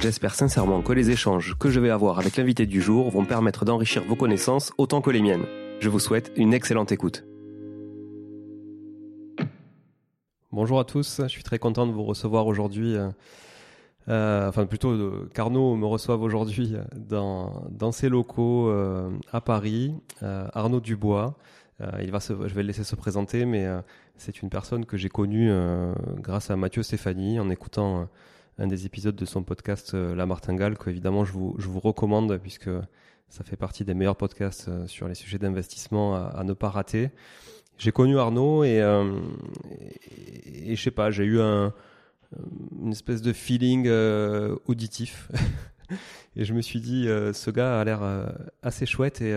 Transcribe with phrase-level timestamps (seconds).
[0.00, 3.64] J'espère sincèrement que les échanges que je vais avoir avec l'invité du jour vont permettre
[3.64, 5.44] d'enrichir vos connaissances autant que les miennes.
[5.80, 7.24] Je vous souhaite une excellente écoute.
[10.52, 12.94] Bonjour à tous, je suis très content de vous recevoir aujourd'hui.
[12.94, 13.10] Euh,
[14.08, 18.72] euh, enfin, plutôt euh, qu'Arnaud me reçoive aujourd'hui dans, dans ses locaux
[19.32, 19.94] à Paris.
[20.22, 21.36] Arnaud Dubois.
[22.00, 23.66] il va je vais le laisser se présenter, mais
[24.16, 25.50] c'est une personne que j'ai connue
[26.18, 28.08] grâce à Mathieu Stéphanie en écoutant
[28.58, 32.70] un des épisodes de son podcast euh, La Martingale, que évidemment je vous, recommande puisque
[33.28, 37.10] ça fait partie des meilleurs podcasts euh, sur les sujets d'investissement à, ne pas rater.
[37.78, 39.20] J'ai connu Arnaud et, euh,
[40.44, 41.72] et, je sais pas, j'ai eu un,
[42.82, 43.88] une espèce de feeling
[44.66, 45.30] auditif.
[46.36, 48.00] et je me suis dit, ce gars a l'air
[48.62, 49.32] assez chouette et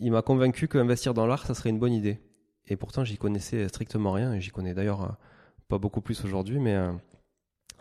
[0.00, 2.18] il m'a convaincu qu'investir dans l'art, ça serait une bonne idée.
[2.66, 4.34] Et pourtant, j'y connaissais strictement rien.
[4.34, 5.16] Et j'y connais d'ailleurs
[5.68, 6.76] pas beaucoup plus aujourd'hui, mais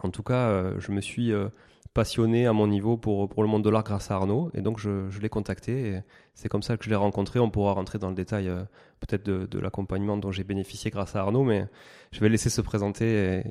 [0.04, 1.50] en tout cas, euh, je me suis euh,
[1.94, 4.52] passionné à mon niveau pour, pour le monde de l'art grâce à Arnaud.
[4.54, 5.90] Et donc, je, je l'ai contacté.
[5.90, 6.00] Et
[6.34, 7.40] c'est comme ça que je l'ai rencontré.
[7.40, 8.64] On pourra rentrer dans le détail euh,
[9.00, 11.44] peut-être de, de l'accompagnement dont j'ai bénéficié grâce à Arnaud.
[11.44, 11.68] Mais
[12.12, 13.44] je vais laisser se présenter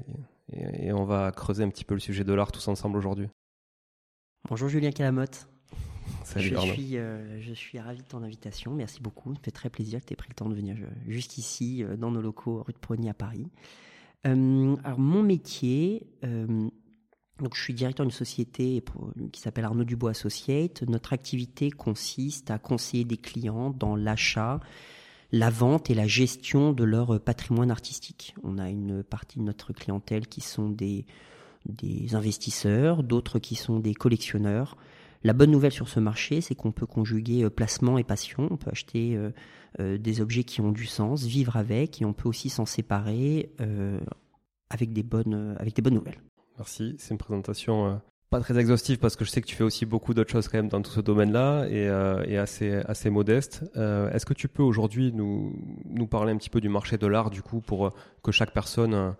[0.52, 3.28] et, et, on va creuser un petit peu le sujet de l'art tous ensemble aujourd'hui.
[4.48, 5.48] Bonjour Julien Calamotte.
[6.24, 6.72] Salut je Arnaud.
[6.72, 6.96] Suis,
[7.40, 8.72] je suis ravi de ton invitation.
[8.72, 9.34] Merci beaucoup.
[9.34, 10.76] Ça fait très plaisir que tu aies pris le temps de venir
[11.06, 13.46] juste ici, dans nos locaux rue de Prony à Paris.
[14.26, 16.68] Euh, alors mon métier, euh,
[17.38, 18.84] donc je suis directeur d'une société
[19.32, 20.82] qui s'appelle Arnaud Dubois Associate.
[20.82, 24.60] Notre activité consiste à conseiller des clients dans l'achat,
[25.32, 28.34] la vente et la gestion de leur patrimoine artistique.
[28.42, 31.06] On a une partie de notre clientèle qui sont des,
[31.66, 34.76] des investisseurs, d'autres qui sont des collectionneurs.
[35.22, 38.48] La bonne nouvelle sur ce marché, c'est qu'on peut conjuguer euh, placement et passion.
[38.50, 39.30] On peut acheter euh,
[39.78, 43.50] euh, des objets qui ont du sens, vivre avec, et on peut aussi s'en séparer
[44.70, 46.20] avec, des bonnes, avec des bonnes nouvelles.
[46.56, 48.00] Merci, c'est une présentation
[48.30, 50.58] pas très exhaustive parce que je sais que tu fais aussi beaucoup d'autres choses quand
[50.58, 53.64] même dans tout ce domaine-là et, assez modeste.
[53.74, 57.42] Est-ce que tu peux aujourd'hui nous parler un petit peu du marché de l'art du
[57.42, 57.92] coup pour
[58.22, 59.14] que chaque personne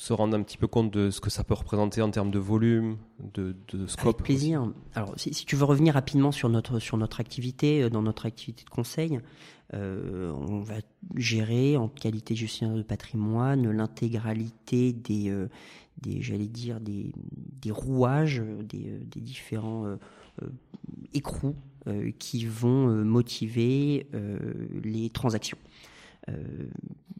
[0.00, 2.38] se rendre un petit peu compte de ce que ça peut représenter en termes de
[2.38, 2.96] volume,
[3.34, 4.06] de, de scope.
[4.06, 4.72] Avec plaisir.
[4.94, 8.64] Alors, si, tu veux revenir rapidement sur notre, sur notre activité, euh, dans notre activité
[8.64, 9.20] de conseil,
[9.74, 10.76] euh, on va
[11.16, 15.48] gérer en qualité de gestionnaire de patrimoine l'intégralité des, euh,
[16.00, 17.12] des j'allais dire, des,
[17.60, 19.84] des rouages, des, des différents
[21.12, 21.54] écrous
[22.18, 24.06] qui vont motiver
[24.82, 25.58] les transactions.
[26.28, 26.68] Euh,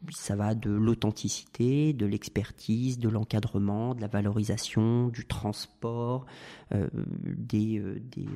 [0.09, 6.25] ça va de l'authenticité, de l'expertise, de l'encadrement, de la valorisation, du transport,
[6.73, 6.89] euh,
[7.23, 8.27] des, euh, des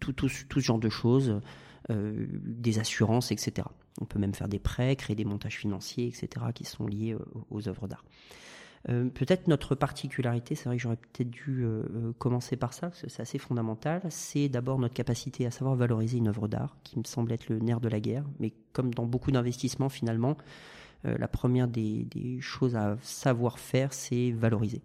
[0.00, 1.40] tout, tout, tout, ce genre de choses,
[1.88, 3.68] des assurances, etc.
[4.00, 7.14] On peut même faire des prêts, créer des montages financiers, etc., qui sont liés
[7.50, 8.04] aux œuvres d'art.
[8.88, 12.88] Euh, peut-être notre particularité, c'est vrai que j'aurais peut-être dû euh, euh, commencer par ça,
[12.88, 16.76] parce que c'est assez fondamental, c'est d'abord notre capacité à savoir valoriser une œuvre d'art,
[16.84, 20.36] qui me semble être le nerf de la guerre, mais comme dans beaucoup d'investissements finalement,
[21.04, 22.08] la première des,
[22.40, 24.82] choses à savoir faire, c'est valoriser.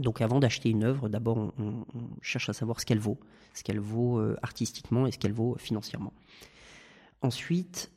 [0.00, 1.52] Donc avant d'acheter une œuvre, d'abord on,
[1.94, 3.20] on, cherche à savoir ce qu'elle vaut,
[3.54, 6.12] ce qu'elle vaut artistiquement et ce qu'elle vaut financièrement.
[7.22, 7.92] Ensuite,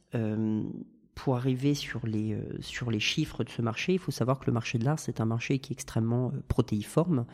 [1.15, 4.45] pour arriver sur les, euh, sur les chiffres de ce marché, il faut savoir que
[4.47, 7.25] le marché de l'art, c'est un marché qui est extrêmement euh, protéiforme.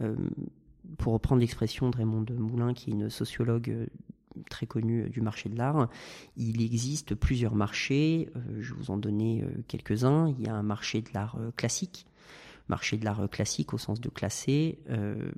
[0.00, 0.14] Euh,
[0.98, 3.88] pour reprendre l'expression de Raymond de Moulin, qui est une sociologue
[4.50, 5.88] très connue du marché de l'art,
[6.36, 8.28] il existe plusieurs marchés.
[8.58, 10.28] je vais vous en donner quelques-uns.
[10.28, 12.06] Il y a un marché de l'art classique,
[12.68, 15.30] marché de l'art classique au sens de classé euh,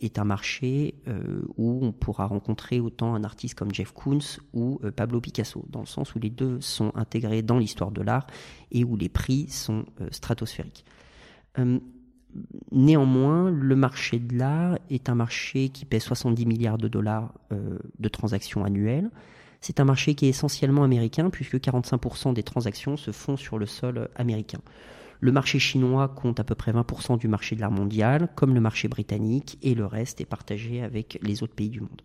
[0.00, 4.80] est un marché euh, où on pourra rencontrer autant un artiste comme Jeff Koons ou
[4.84, 8.26] euh, Pablo Picasso, dans le sens où les deux sont intégrés dans l'histoire de l'art
[8.70, 10.84] et où les prix sont stratosphériques.
[12.70, 18.08] Néanmoins, le marché de l'art est un marché qui pèse 70 milliards de dollars de
[18.08, 19.10] transactions annuelles.
[19.60, 23.66] C'est un marché qui est essentiellement américain puisque 45% des transactions se font sur le
[23.66, 24.60] sol américain.
[25.20, 28.60] Le marché chinois compte à peu près 20% du marché de l'art mondial, comme le
[28.60, 32.02] marché britannique, et le reste est partagé avec les autres pays du monde.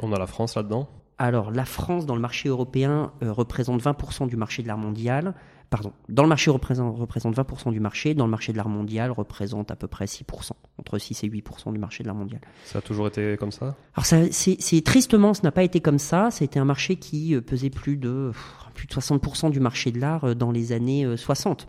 [0.00, 0.88] On a la France là-dedans?
[1.18, 5.34] Alors, la France, dans le marché européen, euh, représente 20% du marché de l'art mondial.
[5.68, 9.10] Pardon, dans le marché représente, représente 20% du marché, dans le marché de l'art mondial
[9.10, 12.40] représente à peu près 6%, entre 6 et 8% du marché de l'art mondial.
[12.64, 13.76] Ça a toujours été comme ça?
[13.94, 16.30] Alors, c'est tristement, ce n'a pas été comme ça.
[16.30, 18.32] C'était un marché qui euh, pesait plus de,
[18.72, 21.68] plus de 60% du marché de l'art euh, dans les années 60.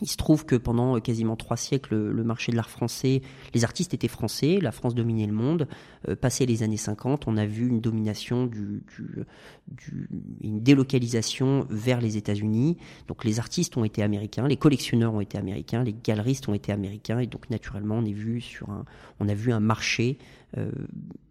[0.00, 3.20] Il se trouve que pendant euh, quasiment trois siècles, le marché de l'art français,
[3.52, 5.68] les artistes étaient français, la France dominait le monde.
[6.08, 8.50] Euh, passé les années 50, on a vu une domination,
[10.40, 12.78] une délocalisation vers les États-Unis.
[13.06, 16.72] Donc les artistes ont été américains, les collectionneurs ont été américains, les galeristes ont été
[16.72, 18.86] américains, et donc naturellement on, est vu sur un,
[19.20, 20.16] on a vu un marché
[20.56, 20.70] euh,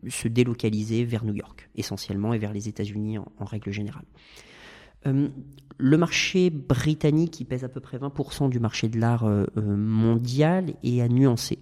[0.07, 4.05] se délocaliser vers New York, essentiellement, et vers les États-Unis en règle générale.
[5.07, 5.29] Euh,
[5.77, 9.75] le marché britannique, qui pèse à peu près 20% du marché de l'art euh, euh,
[9.75, 11.57] mondial, est à nuancer.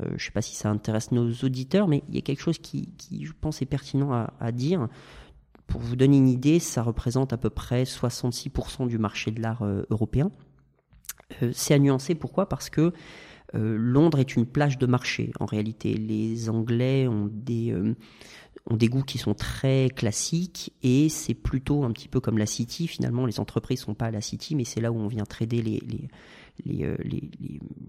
[0.00, 2.58] je ne sais pas si ça intéresse nos auditeurs, mais il y a quelque chose
[2.58, 4.88] qui, je pense, est pertinent à, dire.
[5.66, 9.64] Pour vous donner une idée, ça représente à peu près 66% du marché de l'art
[9.90, 10.30] européen.
[11.52, 12.48] C'est à nuancer, pourquoi?
[12.48, 12.92] Parce que
[13.54, 15.94] Londres est une plage de marché, en réalité.
[15.94, 17.72] Les Anglais ont des
[18.66, 22.46] ont des goûts qui sont très classiques et c'est plutôt un petit peu comme la
[22.46, 22.86] City.
[22.86, 25.60] Finalement, les entreprises sont pas à la City, mais c'est là où on vient trader
[25.60, 26.08] les, les,
[26.64, 27.30] les, euh, les,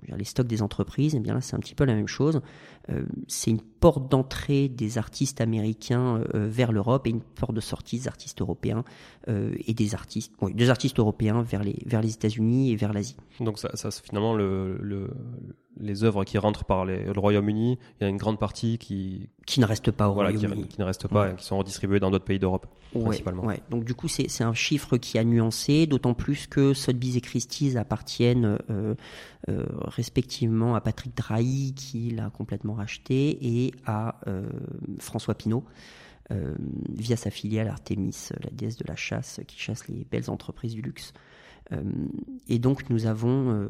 [0.09, 2.41] les, stocks des entreprises, et eh bien là c'est un petit peu la même chose.
[2.89, 7.61] Euh, c'est une porte d'entrée des artistes américains euh, vers l'Europe et une porte de
[7.61, 8.83] sortie des artistes européens
[9.27, 13.17] et des artistes, oui, des artistes européens vers les vers les États-Unis et vers l'Asie.
[13.39, 15.09] Donc ça, ça finalement le, le
[15.79, 19.59] les œuvres qui rentrent par le Royaume-Uni, il y a une grande partie qui qui
[19.59, 22.39] ne reste pas au Royaume-Uni, qui, ne reste pas, qui sont redistribuées dans d'autres pays
[22.39, 22.67] d'Europe
[22.99, 23.45] principalement.
[23.45, 23.61] Ouais.
[23.69, 27.75] Donc du coup, c'est un chiffre qui a nuancé, d'autant plus que Sotheby's et Christie's
[27.75, 28.95] appartiennent euh,
[29.49, 34.49] euh, respectivement à Patrick Drahi qui l'a complètement racheté et à euh,
[34.99, 35.65] François Pinault.
[36.89, 40.81] via sa filiale Artemis, la déesse de la chasse qui chasse les belles entreprises du
[40.81, 41.13] luxe.
[42.47, 43.69] et donc nous avons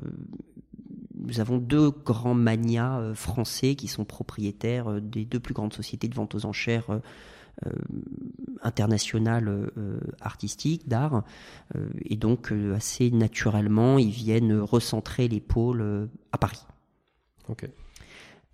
[1.25, 5.74] nous avons deux grands manias euh, français qui sont propriétaires euh, des deux plus grandes
[5.74, 7.00] sociétés de vente aux enchères euh,
[8.63, 9.72] internationales
[10.20, 11.24] artistiques d'art
[12.03, 16.60] et donc assez naturellement ils viennent recentrer les pôles à Paris.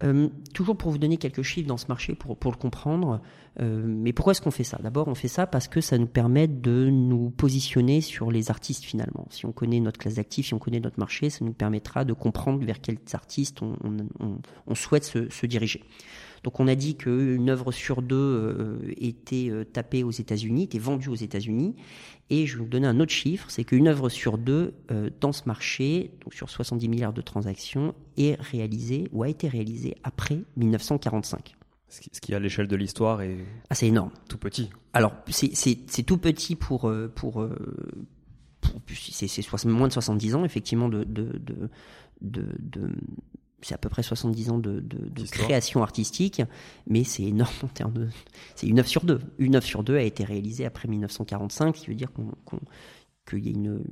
[0.03, 3.21] Euh, toujours pour vous donner quelques chiffres dans ce marché pour, pour le comprendre.
[3.59, 4.79] Euh, mais pourquoi est-ce qu'on fait ça?
[4.81, 8.83] D'abord, on fait ça parce que ça nous permet de nous positionner sur les artistes
[8.83, 9.27] finalement.
[9.29, 12.13] Si on connaît notre classe d'actifs, si on connaît notre marché, ça nous permettra de
[12.13, 13.75] comprendre vers quels artistes on,
[14.19, 15.83] on, on, souhaite se, se, diriger.
[16.43, 20.79] Donc on a dit qu'une œuvre sur deux euh, était euh, tapée aux États-Unis, était
[20.79, 21.75] vendue aux États-Unis.
[22.29, 25.33] Et je vais vous donner un autre chiffre, c'est qu'une œuvre sur deux euh, dans
[25.33, 30.39] ce marché, donc sur 70 milliards de transactions, est réalisée ou a été réalisée après
[30.57, 31.55] 1945.
[31.89, 33.37] Ce qui, à l'échelle de l'histoire est
[33.69, 34.11] ah, c'est énorme.
[34.29, 34.69] Tout petit.
[34.93, 37.45] Alors c'est tout petit pour pour,
[38.61, 41.41] pour c'est moins de 70 ans effectivement de, de,
[42.21, 42.89] de, de
[43.61, 44.83] c'est à peu près 70 ans de,
[45.31, 46.41] création artistique,
[46.87, 48.09] mais c'est énorme en termes de.
[48.55, 49.19] C'est une œuvre sur deux.
[49.37, 53.47] Une œuvre sur deux a été réalisée après 1945, ce qui veut dire qu'il y
[53.47, 53.83] a une,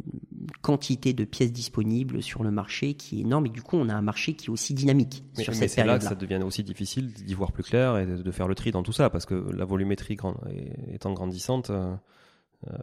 [0.62, 3.94] quantité de pièces disponibles sur le marché qui est énorme, et du coup, on a
[3.94, 6.64] un marché qui est aussi dynamique mais, sur mais c'est là que ça devient aussi
[6.64, 9.36] difficile d'y voir plus clair et de, faire le tri dans tout ça, parce que
[9.52, 10.18] la volumétrie
[10.92, 11.96] étant grandissante, euh,
[12.68, 12.78] euh,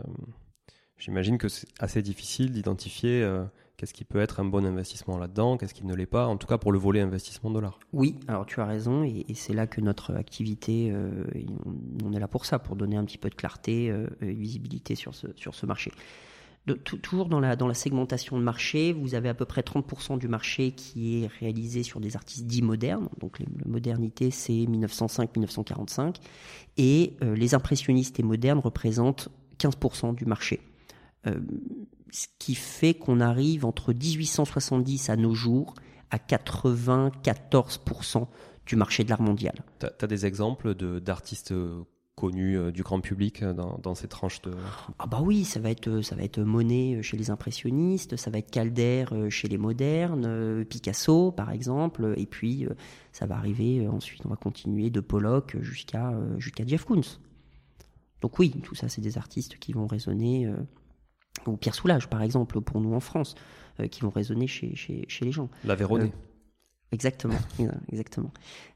[0.98, 3.22] j'imagine que c'est assez difficile d'identifier.
[3.22, 3.44] Euh,
[3.76, 5.58] Qu'est-ce qui peut être un bon investissement là-dedans?
[5.58, 6.26] Qu'est-ce qui ne l'est pas?
[6.26, 7.78] En tout cas pour le volet investissement dollar.
[7.92, 11.24] Oui, alors tu as raison, et, c'est là que notre activité, euh,
[12.02, 14.94] on, est là pour ça, pour donner un petit peu de clarté euh, et visibilité
[14.94, 15.92] sur ce, sur ce marché.
[16.84, 20.26] Toujours dans la, dans la segmentation de marché, vous avez à peu près 30% du
[20.26, 23.08] marché qui est réalisé sur des artistes dits modernes.
[23.20, 26.16] Donc la modernité, c'est 1905-1945.
[26.76, 29.28] Et euh, les impressionnistes et modernes représentent
[29.60, 30.60] 15% du marché
[32.10, 35.74] ce qui fait qu'on arrive entre 1870 à nos jours
[36.10, 38.26] à 94%
[38.66, 39.54] du marché de l'art mondial.
[39.80, 41.84] Tu as, des exemples d'artistes euh,
[42.16, 44.52] connus euh, du grand public euh, dans, ces tranches de...
[44.98, 48.38] Ah bah oui, ça va être, ça va être Monet chez les impressionnistes, ça va
[48.38, 52.66] être Calder chez les modernes, Picasso par exemple, et puis
[53.12, 57.18] ça va arriver ensuite, on va continuer de Pollock jusqu'à jusqu'à Jeff Koons.
[58.22, 60.50] Donc oui, tout ça c'est des artistes qui vont résonner
[61.46, 63.34] ou Pierre Soulages, par exemple, pour nous en France,
[63.80, 65.50] euh, qui vont résonner chez, chez, chez les gens.
[65.64, 66.06] La Véronée.
[66.06, 67.38] Euh, exactement,
[67.92, 68.32] exactement.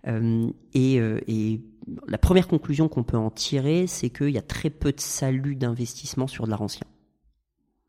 [0.07, 1.63] Euh, et, et,
[2.07, 5.57] la première conclusion qu'on peut en tirer, c'est qu'il y a très peu de salut
[5.57, 6.87] d'investissement sur de l'art ancien.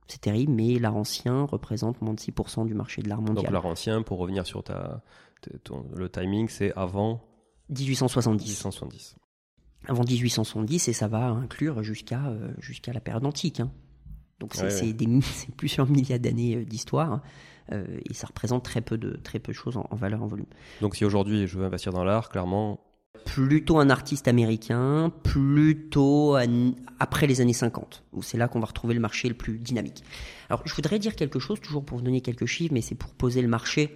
[0.07, 3.43] C'est terrible, mais l'art ancien représente moins de 6% du marché de l'art mondial.
[3.43, 5.03] Donc l'art ancien, pour revenir sur ta,
[5.95, 7.21] le timing, c'est avant
[7.69, 8.43] 1870.
[8.43, 9.15] 1870.
[9.87, 13.59] Avant 1870, et ça va inclure jusqu'à jusqu'à la période antique.
[13.59, 13.71] Hein.
[14.41, 14.95] Donc c'est
[15.57, 17.21] plusieurs milliers d'années euh, d'histoire
[17.71, 20.47] euh, et ça représente très peu de très peu de choses en, valeur en volume.
[20.81, 22.81] Donc si aujourd'hui je veux investir dans l'art, clairement
[23.23, 26.35] plutôt un artiste américain, plutôt
[26.97, 30.03] après les années 50, où c'est là qu'on va retrouver le marché le plus dynamique.
[30.49, 33.13] Alors je voudrais dire quelque chose, toujours pour vous donner quelques chiffres, mais c'est pour
[33.13, 33.95] poser le marché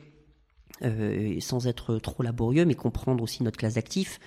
[0.83, 4.19] euh, sans être trop laborieux, mais comprendre aussi notre classe d'actifs.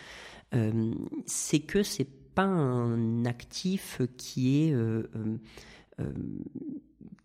[1.26, 4.74] c'est que c'est pas un actif qui est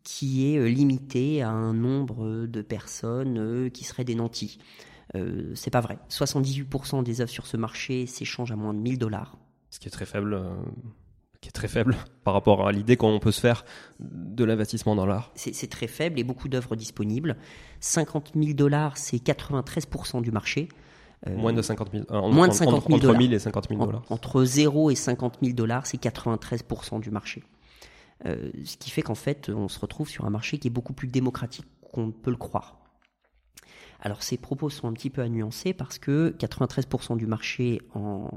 [0.03, 4.60] qui est euh, limité à un nombre de personnes euh, qui seraient des nantis.
[5.15, 5.98] Euh, c'est pas vrai.
[6.10, 9.38] 78% des œuvres sur ce marché s'échangent à moins de 1000 dollars.
[9.70, 10.39] Ce qui est très faible.
[11.42, 13.65] qui est très faible par rapport à l'idée qu'on peut se faire
[14.00, 15.32] de l'investissement dans l'art.
[15.36, 17.38] C'est très faible et beaucoup d'œuvres disponibles.
[17.80, 20.70] 50 000 dollars, c'est 93% du marché.
[21.27, 22.32] moins de 50 000.
[22.32, 24.03] moins de 50 000 entre 1000 et 50 000 dollars.
[24.10, 27.44] Entre 0 et 50 000 dollars, c'est 93% du marché.
[28.25, 30.94] Euh, ce qui fait qu'en fait, on se retrouve sur un marché qui est beaucoup
[30.94, 32.80] plus démocratique qu'on ne peut le croire.
[34.00, 38.30] Alors ces propos sont un petit peu à nuancer parce que 93% du marché en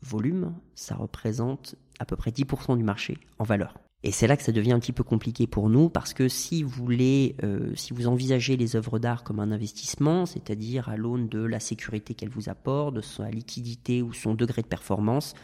[0.00, 3.74] volume, ça représente à peu près 10% du marché en valeur.
[4.02, 6.62] Et c'est là que ça devient un petit peu compliqué pour nous parce que si
[6.62, 11.28] vous voulez, euh, si vous envisagez les œuvres d'art comme un investissement, c'est-à-dire à l'aune
[11.28, 15.34] de la sécurité qu'elles vous apportent, de sa liquidité ou son degré de performance,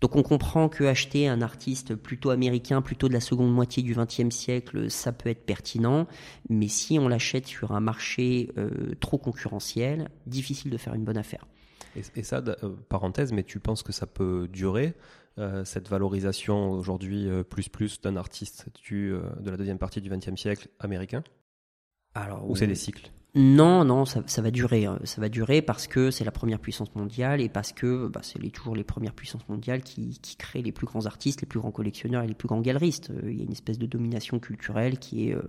[0.00, 3.94] donc on comprend que acheter un artiste plutôt américain, plutôt de la seconde moitié du
[3.94, 6.06] XXe siècle, ça peut être pertinent,
[6.48, 11.18] mais si on l'achète sur un marché euh, trop concurrentiel, difficile de faire une bonne
[11.18, 11.46] affaire.
[12.14, 14.94] Et, ça, euh, parenthèse, mais tu penses que ça peut durer
[15.38, 20.68] euh, cette valorisation aujourd'hui plus plus d'un artiste de la deuxième partie du XXe siècle
[20.78, 21.24] américain?
[22.14, 23.10] Alors, Ou c'est des cycles?
[23.40, 24.86] Non, non, ça, va durer.
[24.86, 24.98] Hein.
[25.04, 28.40] Ça va durer parce que c'est la première puissance mondiale et parce que bah, c'est
[28.50, 32.24] toujours les premières puissances mondiales qui, créent les plus grands artistes, les plus grands collectionneurs
[32.24, 33.10] et les plus grands galeristes.
[33.10, 35.42] Euh, il y a une espèce de domination culturelle qui est euh,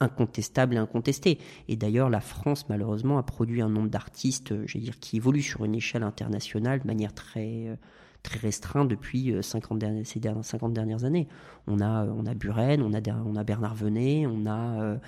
[0.00, 1.38] incontestable et incontestée.
[1.68, 5.64] Et d'ailleurs, la France, malheureusement, a produit un nombre d'artistes, euh, dire, qui évoluent sur
[5.64, 7.78] une échelle internationale de manière très
[8.22, 11.26] très restreinte depuis 50 ces dernières, 50 dernières années.
[11.66, 14.98] On a, on a Buren, on a, on a Bernard Venet, on a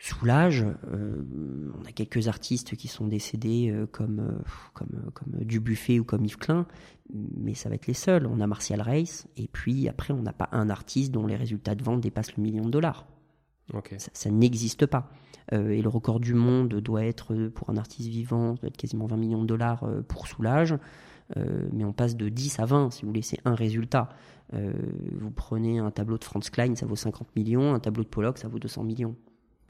[0.00, 1.24] Soulage, euh,
[1.76, 6.24] on a quelques artistes qui sont décédés euh, comme, euh, comme, comme Dubuffet ou comme
[6.24, 6.66] Yves Klein,
[7.12, 8.26] mais ça va être les seuls.
[8.26, 11.74] On a Martial Reis, et puis après, on n'a pas un artiste dont les résultats
[11.74, 13.06] de vente dépassent le million de dollars.
[13.98, 15.10] Ça, n'existe pas.
[15.52, 19.16] et le record du monde doit être, pour un artiste vivant, doit être quasiment 20
[19.18, 20.74] millions de dollars pour Soulage.
[21.36, 24.08] mais on passe de 10 à 20, si vous voulez, c'est un résultat.
[24.54, 28.38] vous prenez un tableau de Franz Klein, ça vaut 50 millions, un tableau de Pollock,
[28.38, 29.14] ça vaut 200 millions.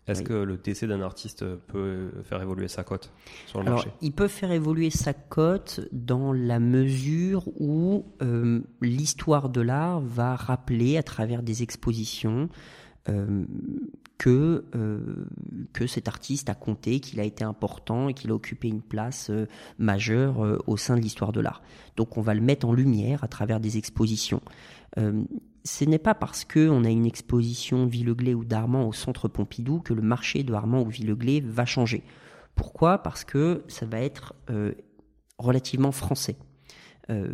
[0.08, 3.12] Est-ce que le décès d'un artiste peut faire évoluer sa cote
[3.46, 3.90] sur le marché?
[4.00, 10.36] Il peut faire évoluer sa cote dans la mesure où euh, l'histoire de l'art va
[10.36, 12.48] rappeler à travers des expositions
[13.08, 13.44] euh,
[14.18, 15.26] que, euh,
[15.72, 19.30] que cet artiste a compté, qu'il a été important et qu'il a occupé une place
[19.78, 21.62] majeure au sein de l'histoire de l'art.
[21.96, 24.40] Donc on va le mettre en lumière à travers des expositions
[25.64, 29.94] ce n'est pas parce qu'on a une exposition Villeglé ou d'Armand au centre Pompidou que
[29.94, 32.02] le marché de ou Villeglé va changer.
[32.54, 32.98] Pourquoi?
[32.98, 34.72] Parce que ça va être euh,
[35.38, 36.36] relativement français.
[37.10, 37.26] Euh,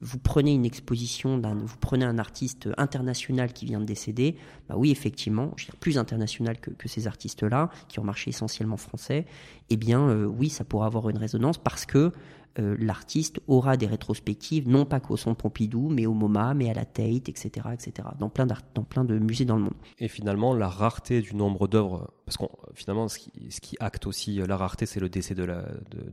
[0.00, 4.36] vous prenez une exposition vous prenez un artiste international qui vient de décéder,
[4.68, 8.78] bah oui effectivement, je veux dire plus international que, ces artistes-là, qui ont marché essentiellement
[8.78, 9.26] français,
[9.68, 12.12] eh bien euh, oui ça pourra avoir une résonance parce que
[12.58, 16.74] euh, l'artiste aura des rétrospectives, non pas qu'au Centre Pompidou, mais au MoMA, mais à
[16.74, 19.74] la Tate, etc., etc., dans plein, dans plein de musées dans le monde.
[19.98, 24.56] Et finalement, la rareté du nombre d'œuvres, parce que finalement, ce qui, acte aussi la
[24.56, 25.44] rareté, c'est le décès de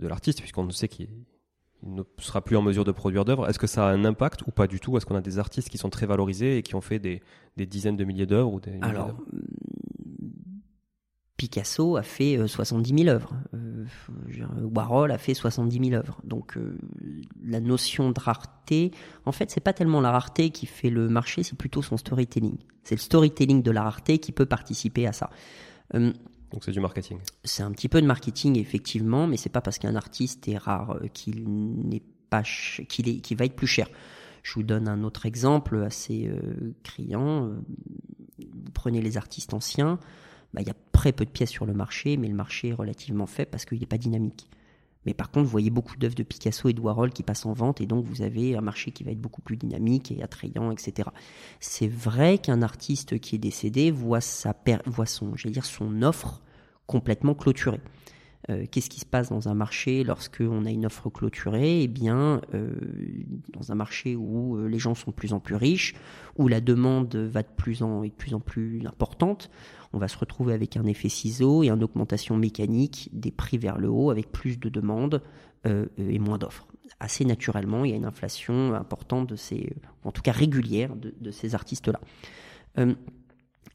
[0.07, 1.07] l'artiste, puisqu'on sait qu'il
[1.83, 3.47] ne sera plus en mesure de produire d'œuvres.
[3.47, 4.97] Est-ce que ça a un impact ou pas du tout?
[4.97, 7.21] Est-ce qu'on a des artistes qui sont très valorisés et qui ont fait des,
[7.55, 9.15] dizaines de milliers d'œuvres ou des Alors,
[11.37, 13.33] Picasso a fait 70 euh, 000 œuvres.
[13.53, 13.85] Euh,
[14.75, 16.19] Warhol a fait 70 000 œuvres.
[16.23, 16.77] Donc euh,
[17.45, 18.91] la notion de rareté,
[19.25, 22.57] en fait, c'est pas tellement la rareté qui fait le marché, c'est plutôt son storytelling.
[22.83, 25.29] C'est le storytelling de la rareté qui peut participer à ça.
[26.51, 27.17] Donc c'est du marketing.
[27.43, 30.99] C'est un petit peu de marketing effectivement, mais c'est pas parce qu'un artiste est rare
[31.13, 33.89] qu'il n'est pas qu'il est qu'il va être plus cher.
[34.43, 36.31] Je vous donne un autre exemple assez
[36.83, 37.51] criant.
[38.39, 39.99] Vous prenez les artistes anciens.
[40.53, 42.73] Bah, il y a très peu de pièces sur le marché, mais le marché est
[42.73, 44.49] relativement faible parce qu'il n'est pas dynamique.
[45.05, 47.53] Mais par contre, vous voyez beaucoup d'œuvres de Picasso et de Warhol qui passent en
[47.53, 50.69] vente, et donc vous avez un marché qui va être beaucoup plus dynamique et attrayant,
[50.69, 51.09] etc.
[51.61, 54.53] C'est vrai qu'un artiste qui est décédé voit, sa
[54.85, 56.41] voit son, dire, son offre
[56.87, 57.81] complètement clôturée.
[58.49, 61.83] Euh, qu'est-ce qui se passe dans un marché lorsque on a une offre clôturée?
[61.83, 62.73] Eh bien, euh,
[63.53, 65.95] dans un marché où euh, les gens sont de plus en plus riches,
[66.37, 69.49] où la demande va de plus en, plus en plus importante,
[69.91, 73.77] on va se retrouver avec un effet ciseau et une augmentation mécanique des prix vers
[73.77, 75.21] le haut avec plus de demandes
[75.97, 76.65] et moins d'offres.
[77.01, 79.73] Assez naturellement, il y a une inflation importante de ces,
[80.05, 81.99] en tout cas régulière, de ces artistes-là.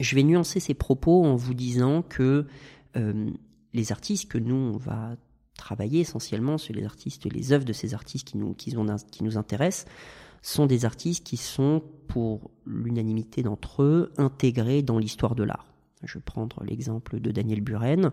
[0.01, 2.47] je vais nuancer ces propos en vous disant que
[2.95, 5.17] les artistes que nous, on va
[5.57, 8.75] travailler essentiellement sur les artistes, les œuvres de ces artistes qui nous, qui,
[9.11, 9.87] qui nous intéressent,
[10.43, 15.73] sont des artistes qui sont, pour l'unanimité d'entre eux, intégrés dans l'histoire de l'art.
[16.03, 18.11] Je vais prendre l'exemple de Daniel Buren.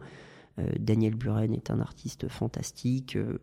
[0.60, 3.40] Euh, Daniel Buren est un artiste fantastique euh,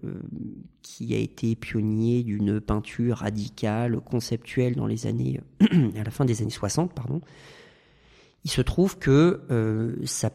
[0.83, 6.43] qui a été pionnier d'une peinture radicale, conceptuelle dans les années, à la fin des
[6.43, 7.21] années 60, pardon.
[8.45, 10.31] Il se trouve que euh, sa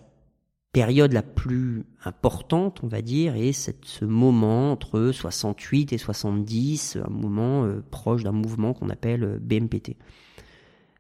[0.72, 6.98] période la plus importante, on va dire, est cette, ce moment entre 68 et 70,
[7.06, 9.98] un moment euh, proche d'un mouvement qu'on appelle euh, BMPT.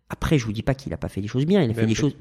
[0.09, 1.63] Après, je vous dis pas qu'il a pas fait des choses bien.
[1.63, 2.13] Il a fait des choses.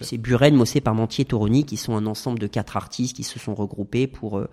[0.00, 3.52] C'est Buren, Mossé, Parmentier, Toroni, qui sont un ensemble de quatre artistes qui se sont
[3.52, 4.48] regroupés pour euh,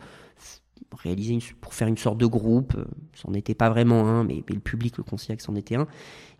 [0.98, 2.76] réaliser, une, pour faire une sorte de groupe.
[3.14, 5.86] C'en était pas vraiment un, mais, mais le public le considère que c'en était un.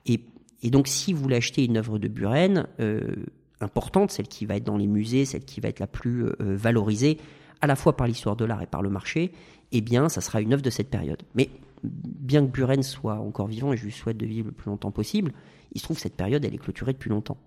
[0.08, 0.22] Et,
[0.64, 3.16] et, donc, si vous voulez acheter une œuvre de Buren, euh,
[3.62, 6.34] importante, celle qui va être dans les musées, celle qui va être la plus euh,
[6.40, 7.18] valorisée,
[7.62, 9.32] à la fois par l'histoire de l'art et par le marché,
[9.72, 11.24] eh bien, ça sera une œuvre de cette période.
[11.36, 11.50] Mais
[11.84, 14.92] bien que Buren soit encore vivant, et je lui souhaite de vivre le plus longtemps
[14.92, 15.34] possible,
[15.74, 17.38] il se trouve que cette période, elle est clôturée depuis longtemps.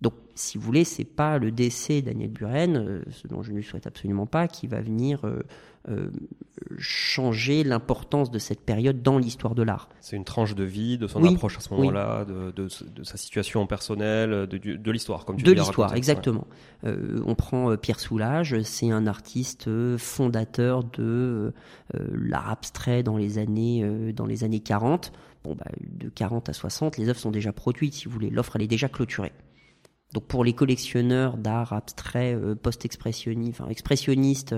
[0.00, 3.62] Donc, si vous voulez, c'est pas le décès d'Aniel Buren, euh, ce dont je ne
[3.62, 5.42] souhaite absolument pas, qui va venir euh,
[5.88, 6.10] euh,
[6.76, 9.88] changer l'importance de cette période dans l'histoire de l'art.
[10.00, 14.48] C'est une tranche de vie, de son approche à ce moment-là, de, sa situation personnelle,
[14.48, 16.46] de, l'histoire, comme tu De l'histoire, exactement.
[16.82, 21.52] on prend Pierre Soulages, c'est un artiste fondateur de
[21.92, 25.12] l'art abstrait dans les années, dans les années 40.
[25.44, 28.30] Bon, bah, de 40 à 60, les œuvres sont déjà produites, si vous voulez.
[28.30, 29.32] L'offre, elle est déjà clôturée.
[30.14, 34.54] Donc pour les collectionneurs d'art abstrait euh, post-expressionniste, expressionniste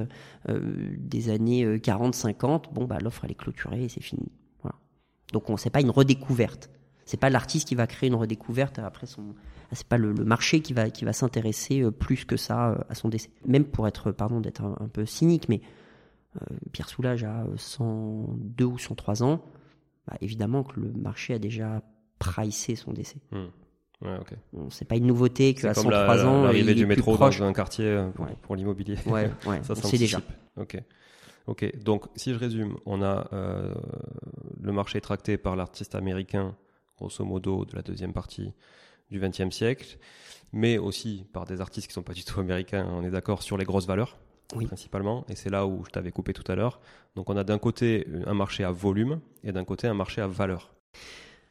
[0.50, 4.30] euh, des années 40-50, euh, bon bah l'offre elle est clôturée et c'est fini.
[5.32, 6.70] Donc on sait pas une redécouverte.
[7.06, 9.34] C'est pas l'artiste qui va créer une redécouverte après son.
[9.72, 12.94] C'est pas le, marché qui va qui va s'intéresser euh, plus que ça euh, à
[12.94, 13.30] son décès.
[13.46, 15.62] Même pour être, pardon, d'être un, peu cynique, mais
[16.72, 19.42] Pierre Soulages a 102 ou 103 ans.
[20.06, 21.82] Bah, évidemment que le marché a déjà
[22.18, 23.16] pricé son décès.
[23.32, 23.46] Hmm.
[24.02, 24.18] Ouais,
[24.70, 26.44] c'est pas une nouveauté qu'à 103 la, ans.
[26.44, 28.04] L'arrivée du métro dans un quartier
[28.42, 28.96] pour, l'immobilier.
[29.06, 30.20] Ouais, ouais, ça c'est déjà.
[30.56, 30.82] Ok.
[31.46, 33.72] Ok, donc si je résume, on a euh,
[34.60, 36.56] le marché tracté par l'artiste américain,
[36.98, 38.52] grosso modo, de la deuxième partie
[39.10, 39.98] du XXe siècle,
[40.52, 43.56] mais aussi par des artistes qui sont pas du tout américains, on est d'accord, sur
[43.56, 44.18] les grosses valeurs,
[44.66, 46.80] principalement, et c'est là où je t'avais coupé tout à l'heure.
[47.14, 50.26] Donc on a d'un côté un marché à volume et d'un côté un marché à
[50.26, 50.74] valeur.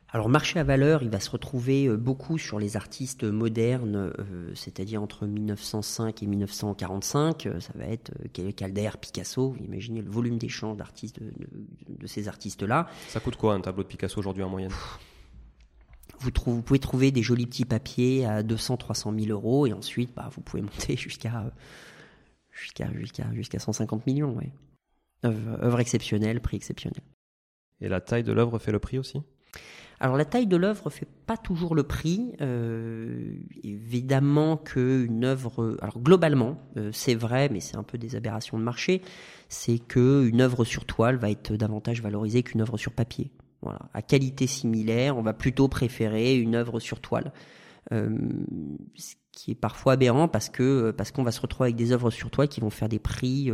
[0.10, 4.52] Alors marché à valeur, il va se retrouver euh, beaucoup sur les artistes modernes, euh,
[4.54, 7.48] c'est-à-dire entre 1905 et 1945.
[7.48, 8.12] Euh, ça va être
[8.56, 9.50] Calder, Picasso.
[9.50, 12.88] Vous imaginez le volume d'échanges d'artistes de, ces artistes-là.
[13.10, 14.72] Ça coûte quoi un tableau de Picasso aujourd'hui en moyenne?
[16.20, 20.13] Vous, vous, pouvez trouver des jolis petits papiers à 200, 300 000 euros et ensuite,
[20.15, 21.52] bah, vous pouvez monter jusqu'à
[22.52, 24.34] jusqu'à jusqu'à jusqu'à 150 millions.
[24.34, 24.52] Ouais.
[25.26, 27.02] œuvre exceptionnelle, prix exceptionnel.
[27.82, 29.22] Et la taille de l'œuvre fait le prix aussi?
[30.00, 32.34] Alors la taille de l'œuvre fait pas toujours le prix.
[32.42, 38.58] Euh, évidemment qu'une œuvre, alors globalement, euh, c'est vrai, mais c'est un peu des aberrations
[38.58, 39.02] de marché,
[39.48, 43.32] c'est qu'une œuvre sur toile va être davantage valorisée qu'une œuvre sur papier.
[43.62, 47.32] Voilà, à qualité similaire, on va plutôt préférer une œuvre sur toile.
[47.92, 48.18] Euh,
[48.96, 52.10] ce qui est parfois aberrant parce que parce qu'on va se retrouver avec des œuvres
[52.10, 53.52] sur toile qui vont faire des prix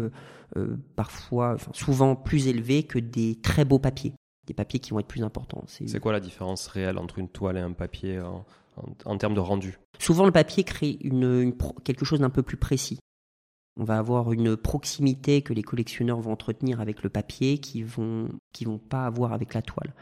[0.95, 4.13] parfois, enfin, souvent plus élevés que des très beaux papiers
[4.47, 5.63] des papiers qui vont être plus importants.
[5.67, 9.79] C'est quoi la différence réelle entre une toile et un papier en, termes de rendu?
[9.99, 12.99] Souvent, le papier crée une, quelque chose d'un peu plus précis.
[13.77, 18.27] On va avoir une proximité que les collectionneurs vont entretenir avec le papier qui vont
[18.51, 19.93] qui vont pas avoir avec la toile.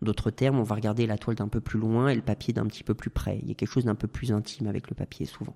[0.00, 2.66] D'autres termes, on va regarder la toile d'un peu plus loin et le papier d'un
[2.66, 3.38] petit peu plus près.
[3.42, 5.54] Il y a quelque chose d'un peu plus intime avec le papier souvent.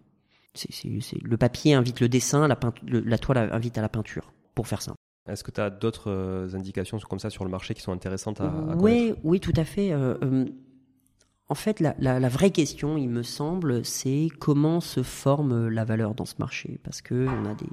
[1.23, 4.99] le papier invite le dessin, la, la toile invite à la peinture, pour faire simple.
[5.26, 8.40] Est-ce que tu as d'autres euh, indications comme ça sur le marché qui sont intéressantes
[8.40, 9.92] à, Oui, oui, tout à fait.
[9.92, 10.44] Euh, euh,
[11.48, 16.26] en fait, la, vraie question, il me semble, c'est comment se forme la valeur dans
[16.26, 16.78] ce marché?
[16.82, 17.66] Parce que on a des,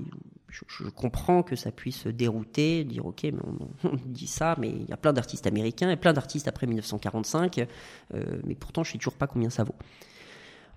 [0.48, 3.34] je, comprends que ça puisse dérouter, dire ok, mais
[3.84, 7.66] on, dit ça, mais il y a plein d'artistes américains et plein d'artistes après 1945,
[8.46, 9.76] mais pourtant je sais toujours pas combien ça vaut.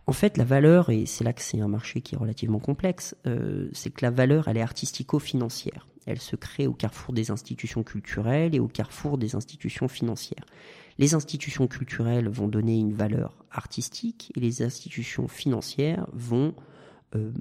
[0.06, 3.16] En fait, la valeur, et c'est là que c'est un marché qui est relativement complexe,
[3.72, 5.88] c'est que la valeur, elle est artistico-financière.
[6.06, 10.44] Elle se crée au carrefour des institutions culturelles et au carrefour des institutions financières.
[10.98, 16.54] Les institutions culturelles vont donner une valeur artistique et les institutions financières vont
[17.16, 17.32] euh,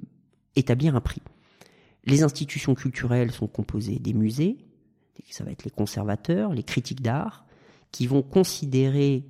[0.56, 1.22] établir un prix.
[2.04, 4.58] Les institutions culturelles sont composées des musées,
[5.30, 7.44] ça va être les conservateurs, les critiques d'art,
[7.90, 9.24] qui vont considérer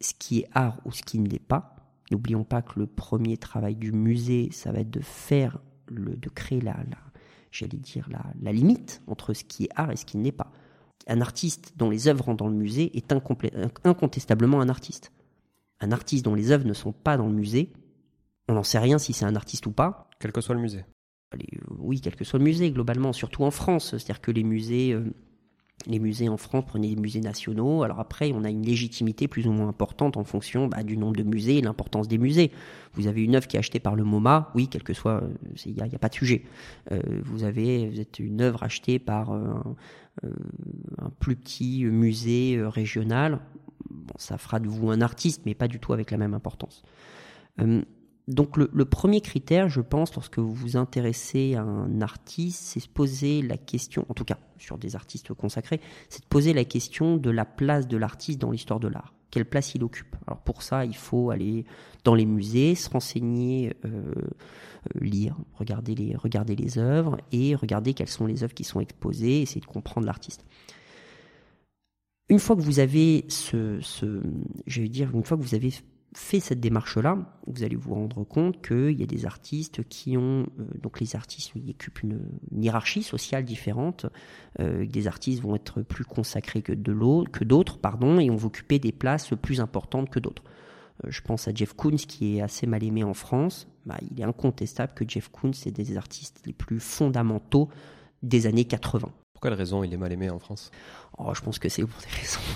[0.00, 1.76] ce qui est art ou ce qui ne l'est pas.
[2.10, 6.28] N'oublions pas que le premier travail du musée, ça va être de faire, le, de
[6.28, 6.98] créer la, la,
[7.58, 8.08] j'allais dire,
[8.40, 10.50] la, limite entre ce qui est art et ce qui n'est pas.
[11.06, 15.12] Un artiste dont les œuvres rentrent dans le musée est incontestablement un artiste.
[15.80, 17.72] Un artiste dont les œuvres ne sont pas dans le musée,
[18.48, 20.08] on n'en sait rien si c'est un artiste ou pas.
[20.18, 20.84] Quel que soit le musée.
[21.78, 23.90] oui, quel que soit le musée, globalement, surtout en France.
[23.90, 25.12] C'est-à-dire que les musées, euh,
[25.86, 27.82] les musées en France, prenez des musées nationaux.
[27.82, 31.16] Alors après, on a une légitimité plus ou moins importante en fonction bah, du nombre
[31.16, 32.50] de musées et l'importance des musées.
[32.94, 35.22] Vous avez une œuvre qui est achetée par le MoMA, oui, quel que soit,
[35.64, 36.44] il n'y a, pas de sujet.
[36.90, 39.54] Euh, vous avez êtes une œuvre achetée par euh,
[40.98, 43.40] un plus petit musée euh, régional.
[44.16, 46.82] Ça fera de vous un artiste, mais pas du tout avec la même importance.
[48.28, 52.88] Donc le, premier critère, je pense, lorsque vous vous intéressez à un artiste, c'est se
[52.88, 57.18] poser la question, en tout cas sur des artistes consacrés, c'est de poser la question
[57.18, 59.14] de la place de l'artiste dans l'histoire de l'art.
[59.30, 61.66] Quelle place il occupe Alors pour ça, il faut aller
[62.02, 67.94] dans les musées, se renseigner, euh, euh, lire, regarder les, regarder les œuvres et regarder
[67.94, 70.44] quelles sont les œuvres qui sont exposées, essayer de comprendre l'artiste.
[72.28, 74.20] Une fois que vous avez ce, ce
[74.66, 75.70] je vais dire, une fois que vous avez
[76.14, 80.46] fait cette démarche-là, vous allez vous rendre compte qu'il y a des artistes qui ont,
[80.58, 82.20] euh, donc les artistes ils occupent une,
[82.52, 84.06] hiérarchie sociale différente.
[84.60, 89.30] Euh, des artistes vont être plus consacrés que d'autres, pardon, et vont occuper des places
[89.42, 90.42] plus importantes que d'autres.
[91.04, 93.68] Euh, je pense à Jeff Koons qui est assez mal aimé en France.
[93.84, 97.68] Bah, il est incontestable que Jeff Koons est des artistes les plus fondamentaux
[98.22, 99.10] des années 80.
[99.32, 100.70] Pour quelle raison il est mal aimé en France?
[101.18, 102.00] Oh, Je pense que c'est pour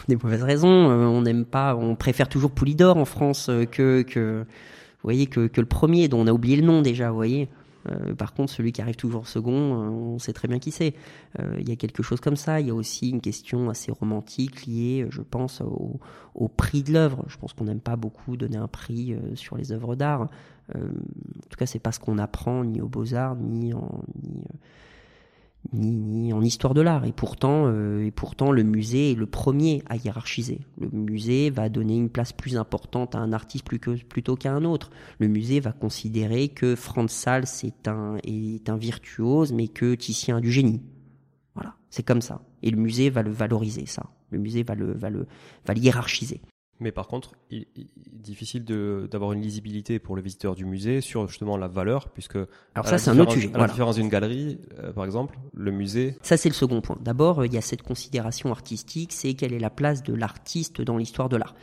[0.08, 0.90] des, mauvaises raisons.
[0.90, 5.26] Euh, on n'aime pas, on préfère toujours Poulidor en France euh, que, que, vous voyez,
[5.26, 7.48] que, que, le premier dont on a oublié le nom déjà, vous voyez.
[7.88, 10.94] Euh, par contre, celui qui arrive toujours second, on sait très bien qui c'est.
[11.58, 12.60] Il y a quelque chose comme ça.
[12.60, 15.98] Il y a aussi une question assez romantique liée, je pense, au,
[16.34, 17.24] au prix de l'œuvre.
[17.28, 20.28] Je pense qu'on n'aime pas beaucoup donner un prix sur les œuvres d'art.
[20.74, 20.78] en
[21.48, 24.02] tout cas, c'est pas ce qu'on apprend ni aux beaux-arts, ni en...
[24.22, 24.42] Ni,
[25.72, 27.04] ni, en histoire de l'art.
[27.04, 30.60] Et pourtant, euh, et pourtant, le musée est le premier à hiérarchiser.
[30.78, 34.90] Le musée va donner une place plus importante à un artiste plutôt qu'à un autre.
[35.18, 40.38] Le musée va considérer que Franz Sals est un, est un virtuose, mais que Titien
[40.38, 40.82] a du génie.
[41.54, 42.42] Voilà, c'est comme ça.
[42.62, 44.04] Et le musée va le valoriser, ça.
[44.30, 45.26] Le musée va le, va le,
[45.66, 46.40] va le hiérarchiser.
[46.80, 51.28] Mais par contre, il, est difficile d'avoir une lisibilité pour le visiteur du musée sur
[51.28, 52.38] justement la valeur, puisque
[52.74, 53.50] alors ça c'est un autre sujet.
[53.54, 56.16] À la différence d'une galerie, euh, par exemple, le musée.
[56.22, 56.96] Ça c'est le second point.
[57.00, 60.96] D'abord, il y a cette considération artistique, c'est quelle est la place de l'artiste dans
[60.96, 61.54] l'histoire de l'art.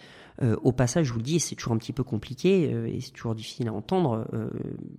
[0.43, 3.01] Euh, au passage, je vous le dis, c'est toujours un petit peu compliqué euh, et
[3.01, 4.27] c'est toujours difficile à entendre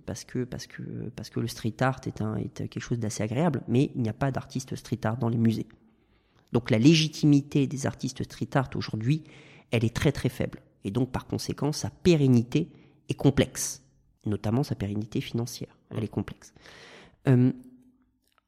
[0.05, 0.83] parce que parce que
[1.15, 4.09] parce que le street art est un est quelque chose d'assez agréable, mais il n'y
[4.09, 5.67] a pas d'artiste street art dans les musées.
[6.51, 9.23] Donc la légitimité des artistes street art aujourd'hui
[9.71, 10.61] elle est très très faible.
[10.83, 12.69] Et donc par conséquent, sa pérennité
[13.09, 13.83] est complexe,
[14.25, 15.77] notamment sa pérennité financière.
[15.89, 16.53] Elle est complexe.
[17.27, 17.51] Euh,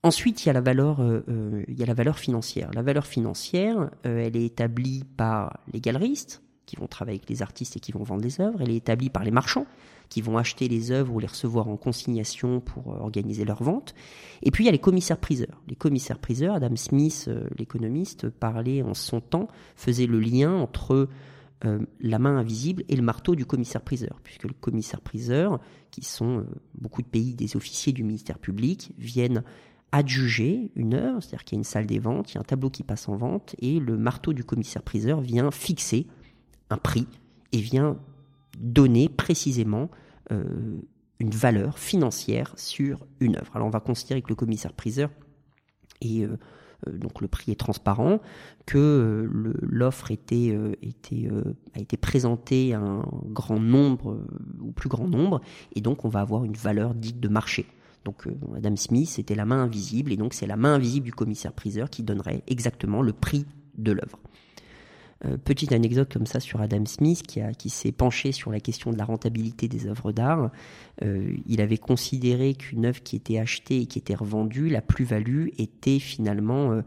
[0.04, 2.72] ensuite, il y a la valeur, euh, euh, il y a la valeur financière.
[2.74, 7.76] La valeur financière, elle est établie par les galeristes qui vont travailler avec les artistes
[7.76, 8.62] et qui vont vendre les œuvres.
[8.62, 9.66] Elle est établie par les marchands
[10.08, 13.94] qui vont acheter les œuvres ou les recevoir en consignation pour organiser leur vente.
[14.42, 15.62] Et puis il y a les commissaires-priseurs.
[15.68, 21.10] Les commissaires-priseurs, Adam Smith, l'économiste, parlait en son temps, faisait le lien entre
[21.66, 25.60] euh, la main invisible et le marteau du commissaire-priseur, puisque le commissaire-priseur,
[25.92, 29.44] qui sont euh, beaucoup de pays des officiers du ministère public, viennent
[29.92, 32.46] adjuger une œuvre, c'est-à-dire qu'il y a une salle des ventes, il y a un
[32.46, 36.08] tableau qui passe en vente, et le marteau du commissaire-priseur vient fixer
[36.72, 37.08] un prix
[37.52, 37.98] et vient
[38.58, 39.90] donner précisément
[40.32, 40.80] euh,
[41.20, 43.56] une valeur financière sur une œuvre.
[43.56, 45.10] Alors on va considérer que le commissaire-priseur
[46.02, 46.28] est
[46.88, 48.20] euh, donc le prix est transparent,
[48.66, 50.74] que euh, l'offre euh,
[51.76, 54.20] a été présentée à un grand nombre
[54.60, 55.42] ou plus grand nombre,
[55.76, 57.66] et donc on va avoir une valeur dite de marché.
[58.04, 61.90] Donc Adam Smith, c'était la main invisible, et donc c'est la main invisible du commissaire-priseur
[61.90, 63.46] qui donnerait exactement le prix
[63.78, 64.20] de l'œuvre.
[65.26, 68.92] Euh, petite anecdote comme ça sur Adam Smith qui, qui s'est penché sur la question
[68.92, 70.50] de la rentabilité des œuvres d'art.
[71.04, 75.50] Euh, il avait considéré qu'une œuvre qui était achetée et qui était revendue, la plus-value
[75.60, 76.82] était finalement euh,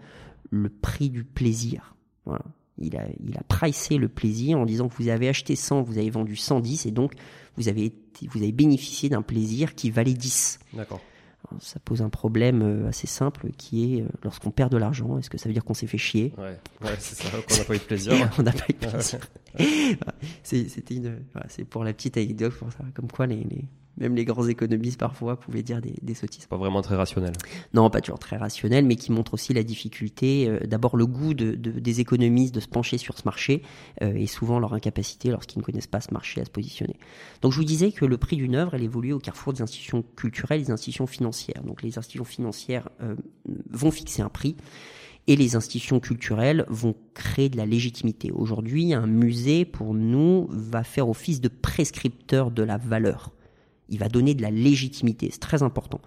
[0.50, 1.94] le prix du plaisir.
[2.78, 5.98] Il a, il a pricé le plaisir en disant que vous avez acheté 100, vous
[5.98, 7.12] avez vendu 110 et donc
[7.56, 7.92] vous avez,
[8.28, 10.58] vous avez bénéficié d'un plaisir qui valait 10.
[10.72, 11.00] D'accord
[11.60, 15.30] ça pose un problème euh, assez simple qui est euh, lorsqu'on perd de l'argent, est-ce
[15.30, 16.32] que ça veut dire qu'on s'est fait chier?
[16.38, 16.58] Ouais,
[16.98, 18.30] c'est ça, qu'on n'a pas eu de plaisir.
[18.38, 19.20] on n'a pas eu de plaisir.
[20.42, 23.64] C'était une, c'est pour la petite anecdote pour ça, comme quoi les, les,
[23.96, 26.46] même les grands économistes parfois pouvaient dire des, des sottises.
[26.46, 27.32] Pas vraiment très rationnel.
[27.72, 31.34] Non, pas toujours très rationnel, mais qui montre aussi la difficulté, euh, d'abord le goût
[31.34, 33.62] de, de, des économistes de se pencher sur ce marché,
[34.02, 36.96] euh, et souvent leur incapacité lorsqu'ils ne connaissent pas ce marché à se positionner.
[37.42, 40.04] Donc je vous disais que le prix d'une œuvre, elle évolue au carrefour des institutions
[40.16, 41.62] culturelles et des institutions financières.
[41.62, 43.14] Donc les institutions financières euh,
[43.70, 44.56] vont fixer un prix
[45.26, 48.30] et les institutions culturelles vont créer de la légitimité.
[48.32, 53.32] Aujourd'hui, un musée, pour nous, va faire office de prescripteur de la valeur
[53.94, 56.00] il va donner de la légitimité, c'est très important.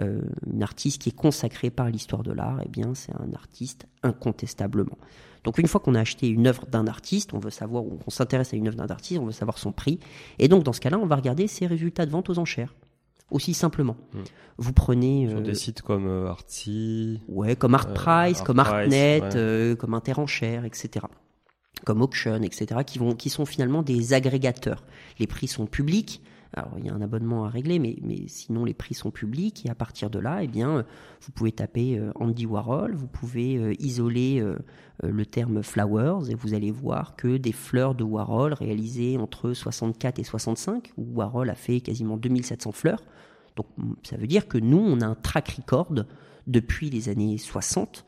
[0.00, 0.20] Euh,
[0.54, 4.96] un artiste qui est consacré par l'histoire de l'art, eh bien, c'est un artiste incontestablement.
[5.44, 8.10] Donc, une fois qu'on a acheté une œuvre d'un artiste, on veut savoir, ou on
[8.10, 9.98] s'intéresse à une œuvre d'un artiste, on veut savoir son prix.
[10.38, 12.74] Et donc, dans ce cas-là, on va regarder ses résultats de vente aux enchères.
[13.30, 13.96] Aussi simplement.
[14.12, 14.22] Hmm.
[14.58, 15.28] Vous prenez.
[15.28, 17.20] Sur des euh, sites comme euh, Artsy.
[17.28, 21.06] Ouais, comme Artprice, euh, comme Artnet, comme Interenchères, etc
[21.84, 24.84] comme Auction, etc., qui, vont, qui sont finalement des agrégateurs.
[25.18, 26.22] Les prix sont publics,
[26.54, 29.70] alors il y a un abonnement à régler, mais, sinon les prix sont publics et
[29.70, 30.84] à partir de là, eh bien,
[31.20, 34.58] vous pouvez taper euh, Andy Warhol, vous pouvez euh, isoler euh,
[35.02, 40.18] le terme flowers et vous allez voir que des fleurs de Warhol réalisées entre 64
[40.18, 43.02] et 65, où Warhol a fait quasiment 2700 fleurs.
[43.56, 43.66] Donc
[44.02, 46.04] ça veut dire que nous, on a un track record
[46.46, 48.04] depuis les années 60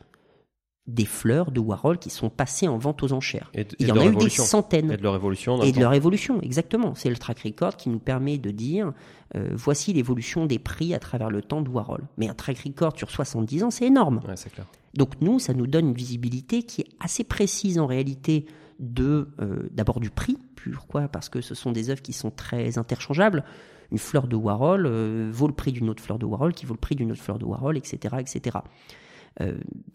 [0.86, 3.50] des fleurs de Warhol qui sont passées en vente aux enchères.
[3.78, 4.92] Il y en a eu des centaines.
[4.92, 5.62] Et de leur évolution.
[5.62, 6.94] Et de leur évolution, exactement.
[6.94, 8.92] C'est le track record qui nous permet de dire
[9.34, 12.06] euh, voici l'évolution des prix à travers le temps de Warhol.
[12.18, 14.20] Mais un track record sur 70 ans, c'est énorme.
[14.28, 14.66] Ouais, c'est clair.
[14.92, 18.44] Donc nous, ça nous donne une visibilité qui est assez précise en réalité
[18.78, 20.36] de euh, d'abord du prix.
[20.70, 23.44] Pourquoi Parce que ce sont des œuvres qui sont très interchangeables.
[23.90, 26.74] Une fleur de Warhol euh, vaut le prix d'une autre fleur de Warhol, qui vaut
[26.74, 28.58] le prix d'une autre fleur de Warhol, etc., etc.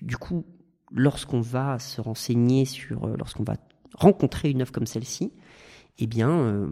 [0.01, 0.45] du coup,
[0.91, 3.55] lorsqu'on va se renseigner sur, euh, lorsqu'on va
[3.95, 5.31] rencontrer une œuvre comme celle-ci,
[5.97, 6.69] eh bien, euh,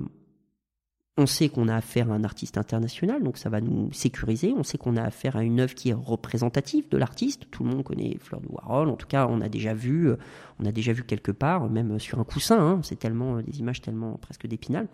[1.18, 4.54] on sait qu'on a affaire à un artiste international, donc ça va nous sécuriser.
[4.56, 7.48] On sait qu'on a affaire à une œuvre qui est représentative de l'artiste.
[7.50, 8.90] Tout le monde connaît Fleur de Warhol.
[8.90, 10.12] En tout cas, on a déjà vu,
[10.60, 12.60] on a déjà vu quelque part, même sur un coussin.
[12.60, 12.82] Hein.
[12.84, 14.88] c'est tellement des images tellement presque d'épinal,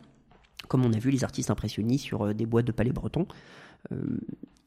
[0.69, 3.27] comme on a vu les artistes impressionnistes sur des boîtes de palais bretons.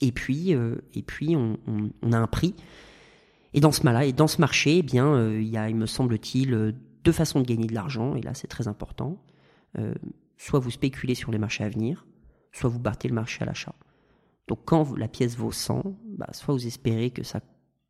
[0.03, 2.55] et puis, et puis, on, a un prix.
[3.55, 5.87] Et dans ce là et dans ce marché, eh bien, il y a, il me
[5.87, 8.15] semble-t-il, deux façons de gagner de l'argent.
[8.17, 9.19] Et là, c'est très important
[10.37, 12.07] soit vous spéculez sur les marchés à venir,
[12.53, 13.75] soit vous battez le marché à l'achat.
[14.49, 15.83] Donc quand la pièce vaut 100,
[16.17, 17.41] bah, soit vous espérez que ça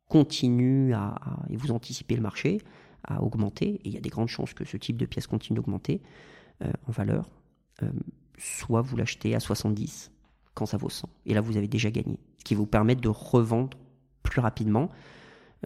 [0.07, 1.15] continue à,
[1.49, 2.61] et vous anticipez le marché
[3.03, 5.57] à augmenter, et il y a des grandes chances que ce type de pièce continue
[5.57, 6.01] d'augmenter
[6.63, 7.29] euh, en valeur,
[7.83, 7.91] euh,
[8.37, 10.11] soit vous l'achetez à 70
[10.53, 11.07] quand ça vaut 100.
[11.25, 13.77] Et là, vous avez déjà gagné, ce qui vous permet de revendre
[14.23, 14.89] plus rapidement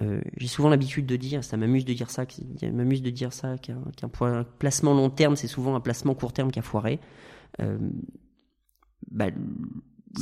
[0.02, 2.26] euh, j'ai souvent l'habitude de dire, ça m'amuse de dire ça,
[2.72, 6.60] m'amuse de dire ça, qu'un placement long terme, c'est souvent un placement court terme qui
[6.60, 7.00] a foiré.
[7.60, 7.78] Euh,
[9.10, 9.28] bah,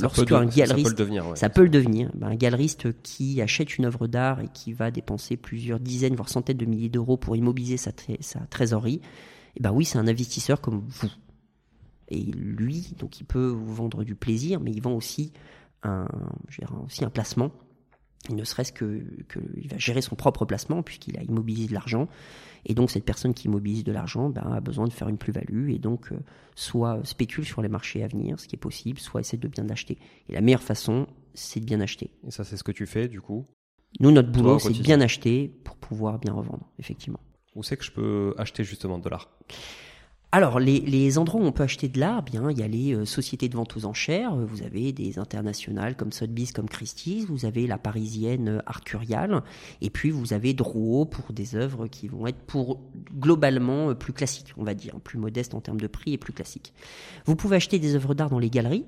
[0.00, 1.36] lorsque un galeriste, ça peut le devenir.
[1.36, 2.10] Ça peut le devenir.
[2.14, 6.28] Bah, un galeriste qui achète une œuvre d'art et qui va dépenser plusieurs dizaines, voire
[6.28, 9.00] centaines de milliers d'euros pour immobiliser sa, sa trésorerie,
[9.50, 11.10] et eh ben oui, c'est un investisseur comme vous.
[12.08, 15.32] Et lui, donc il peut vous vendre du plaisir, mais il vend aussi
[15.82, 16.06] un,
[16.84, 17.50] aussi un placement
[18.28, 19.02] ne serait-ce que
[19.32, 22.08] qu'il va gérer son propre placement puisqu'il a immobilisé de l'argent.
[22.66, 25.70] Et donc cette personne qui immobilise de l'argent ben, a besoin de faire une plus-value
[25.70, 26.18] et donc euh,
[26.54, 29.64] soit spécule sur les marchés à venir, ce qui est possible, soit essaie de bien
[29.64, 29.98] l'acheter.
[30.28, 32.10] Et la meilleure façon, c'est de bien acheter.
[32.26, 33.46] Et ça, c'est ce que tu fais du coup?
[33.98, 37.18] Nous, notre boulot, c'est de bien acheter pour pouvoir bien revendre, effectivement.
[37.56, 39.28] Où c'est que je peux acheter justement de l'art?
[40.32, 43.04] Alors, les, endroits où on peut acheter de l'art, bien, il y a les euh,
[43.04, 44.36] sociétés de vente aux enchères.
[44.36, 47.24] Vous avez des internationales comme Sotheby's, comme Christie's.
[47.26, 49.42] Vous avez la parisienne euh, Arcurial.
[49.80, 52.80] Et puis, vous avez Drouot pour des œuvres qui vont être pour
[53.12, 56.32] globalement euh, plus classiques, on va dire, plus modestes en termes de prix et plus
[56.32, 56.72] classiques.
[57.24, 58.84] Vous pouvez acheter des œuvres d'art dans les galeries.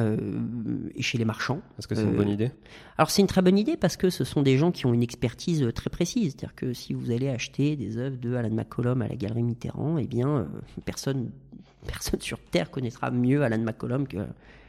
[0.00, 1.60] Euh, et chez les marchands.
[1.78, 2.50] Est-ce que c'est une bonne idée?
[2.98, 5.02] Alors c'est une très bonne idée parce que ce sont des gens qui ont une
[5.02, 6.32] expertise très précise.
[6.32, 9.98] C'est-à-dire que si vous allez acheter des œuvres de Alan McCollum à la Galerie Mitterrand,
[9.98, 10.44] eh bien euh,
[10.84, 11.30] personne,
[11.86, 14.26] personne sur Terre connaîtra mieux Alan McCollum que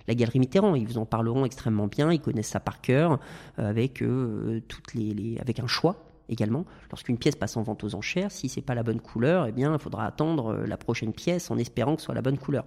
[0.08, 0.76] la Galerie Mitterrand.
[0.76, 3.20] Ils vous en parleront extrêmement bien, ils connaissent ça par cœur,
[3.58, 4.04] euh, avec,
[4.68, 6.66] toutes les, avec un choix également.
[6.92, 9.74] Lorsqu'une pièce passe en vente aux enchères, si c'est pas la bonne couleur, eh bien
[9.74, 12.66] il faudra attendre la prochaine pièce en espérant que ce soit la bonne couleur.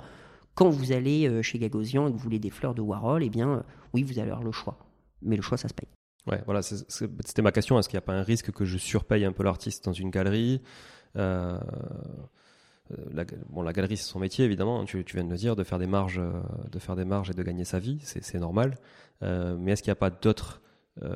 [0.55, 3.31] Quand vous allez euh, chez Gagosian et que vous voulez des fleurs de Warhol, eh
[3.31, 3.63] bien, euh,
[3.95, 4.79] oui, vous allez avoir le choix.
[5.23, 5.89] Mais le choix, ça se paye.
[6.27, 7.79] Ouais, voilà, c'était ma question.
[7.79, 10.11] Est-ce qu'il n'y a pas un risque que je surpaye un peu l'artiste dans une
[10.11, 10.61] galerie?
[11.17, 11.59] Euh,
[13.13, 14.85] la, bon, la galerie, c'est son métier, évidemment.
[14.85, 16.21] Tu, tu, viens de le dire, de faire des marges,
[16.71, 18.77] de faire des marges et de gagner sa vie, c'est normal.
[19.23, 20.61] mais est-ce qu'il n'y a pas d'autres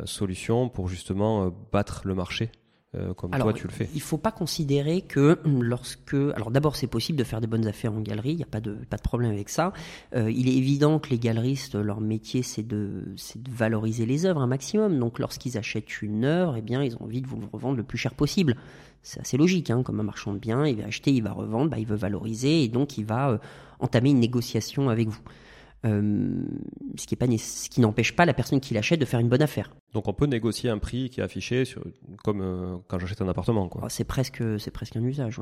[0.04, 2.50] solutions pour justement battre le marché?
[2.94, 3.88] Euh, comme toi tu le fais.
[3.94, 7.66] Il ne faut pas considérer que lorsque, alors d'abord c'est possible de faire des bonnes
[7.66, 9.72] affaires en galerie, il n'y a pas de pas de problème avec ça.
[10.14, 14.40] Euh, il est évident que les galeristes, leur métier c'est de de valoriser les œuvres
[14.40, 14.98] un maximum.
[14.98, 17.82] Donc lorsqu'ils achètent une œuvre, eh bien ils ont envie de vous le revendre le
[17.82, 18.56] plus cher possible.
[19.02, 21.70] C'est assez logique, hein, comme un marchand de biens, il va acheter, il va revendre,
[21.70, 23.38] bah, il veut valoriser et donc il va euh,
[23.78, 25.20] entamer une négociation avec vous.
[25.84, 26.46] Euh,
[26.96, 29.70] ce qui, qui n'empêche pas la personne qui l'achète de faire une bonne affaire.
[29.92, 31.82] Donc on peut négocier un prix qui est affiché sur,
[32.22, 33.68] comme euh, quand j'achète un appartement.
[33.68, 33.82] Quoi.
[33.84, 35.40] Oh, c'est presque, c'est presque un usage.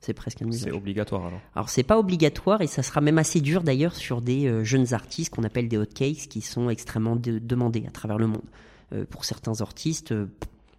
[0.00, 0.70] C'est presque un usage.
[0.70, 1.40] C'est obligatoire alors.
[1.54, 4.94] Alors c'est pas obligatoire et ça sera même assez dur d'ailleurs sur des euh, jeunes
[4.94, 8.44] artistes qu'on appelle des hotcakes qui sont extrêmement demandés à travers le monde.
[9.10, 10.14] pour certains artistes,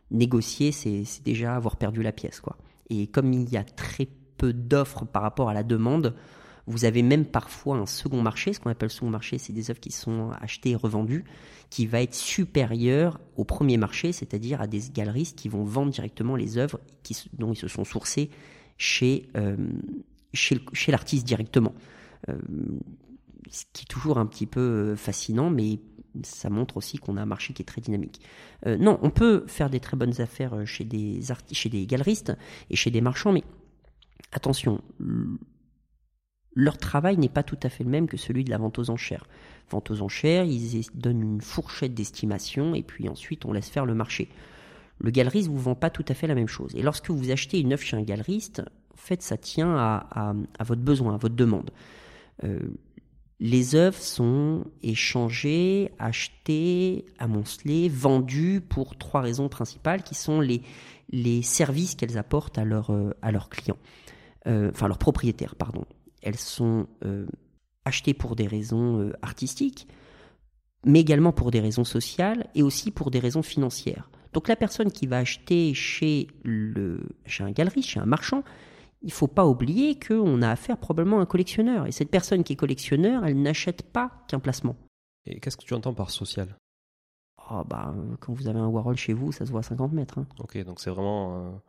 [0.09, 2.57] négocier c'est déjà avoir perdu la pièce quoi.
[2.89, 4.07] Et comme il y a très
[4.37, 6.15] peu d'offres par rapport à la demande,
[6.67, 9.79] vous avez même parfois un second marché, ce qu'on appelle second marché, c'est des œuvres
[9.79, 11.23] qui sont achetées et revendues,
[11.69, 16.35] qui va être supérieur au premier marché, c'est-à-dire à des galeristes qui vont vendre directement
[16.35, 16.79] les œuvres
[17.33, 18.29] dont ils se sont sourcés
[18.77, 19.55] chez, euh,
[20.33, 21.73] chez l'artiste directement.
[22.29, 22.37] Euh,
[23.49, 25.79] ce qui est toujours un petit peu euh, fascinant, mais
[26.23, 28.19] ça montre aussi qu'on a un marché qui est très dynamique.
[28.65, 32.35] non, on peut faire des très bonnes affaires chez des, chez des galeristes
[32.71, 33.43] et chez des marchands, mais
[34.31, 34.81] attention,
[36.57, 38.89] leur travail n'est pas tout à fait le même que celui de la vente aux
[38.89, 39.27] enchères.
[39.69, 43.93] Vente aux enchères, ils donnent une fourchette d'estimation et puis ensuite on laisse faire le
[43.93, 44.27] marché.
[44.99, 46.73] Le galeriste vous vend pas tout à fait la même chose.
[46.75, 50.33] Et lorsque vous achetez une œuvre chez un galeriste, en fait, ça tient à,
[50.65, 51.69] votre besoin, à votre demande.
[52.43, 52.57] Euh,
[53.39, 60.63] les œuvres sont échangées, achetées, amoncelées, vendues pour trois raisons principales qui sont les,
[61.43, 63.77] services qu'elles apportent à, leur, euh, leurs clients,
[64.47, 65.85] euh, enfin leurs propriétaires, pardon
[66.21, 67.27] elles sont euh,
[67.85, 69.87] achetées pour des raisons euh, artistiques,
[70.85, 74.09] mais également pour des raisons sociales et aussi pour des raisons financières.
[74.33, 78.43] Donc la personne qui va acheter chez, le, chez un galeriste, chez un marchand,
[79.01, 81.87] il faut pas oublier qu'on a affaire probablement à un collectionneur.
[81.87, 84.75] Et cette personne qui est collectionneur, elle n'achète pas qu'un placement.
[85.25, 86.55] Et qu'est-ce que tu entends par social?
[87.49, 90.17] Oh, bah, Quand vous avez un Warhol chez vous, ça se voit à 50 mètres.
[90.17, 90.27] Hein.
[90.39, 91.61] Ok, donc c'est vraiment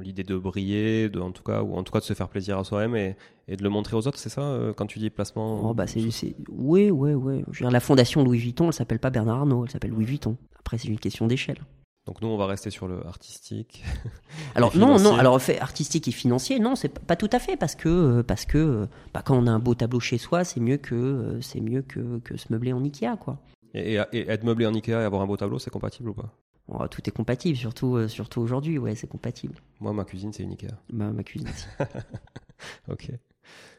[0.00, 2.58] l'idée de briller, de, en tout cas, ou en tout cas de se faire plaisir
[2.58, 3.16] à soi-même et,
[3.56, 6.00] de le montrer aux autres, c'est ça euh, quand tu dis placement oh, bah c'est,
[6.48, 7.44] Oui, oui, oui.
[7.60, 10.36] la fondation Louis Vuitton, elle s'appelle pas Bernard Arnault, elle s'appelle Louis Vuitton.
[10.58, 11.58] Après, c'est une question d'échelle.
[12.06, 13.84] Donc nous, on va rester sur le artistique.
[14.56, 15.14] Alors non, non.
[15.14, 18.44] Alors fait artistique et financier, non, c'est pas tout à fait parce que euh, parce
[18.44, 21.60] que bah, quand on a un beau tableau chez soi, c'est mieux que euh, c'est
[21.60, 23.38] mieux que, que se meubler en Ikea, quoi.
[23.74, 26.34] Et, et, être meublé en Ikea et avoir un beau tableau, c'est compatible ou pas?
[26.68, 29.54] Oh, Tout est compatible, surtout euh, surtout aujourd'hui, ouais, c'est compatible.
[29.80, 30.68] Moi, ma cuisine, c'est une Ikea.
[30.92, 31.66] Bah, ma cuisine aussi.
[32.88, 33.10] ok.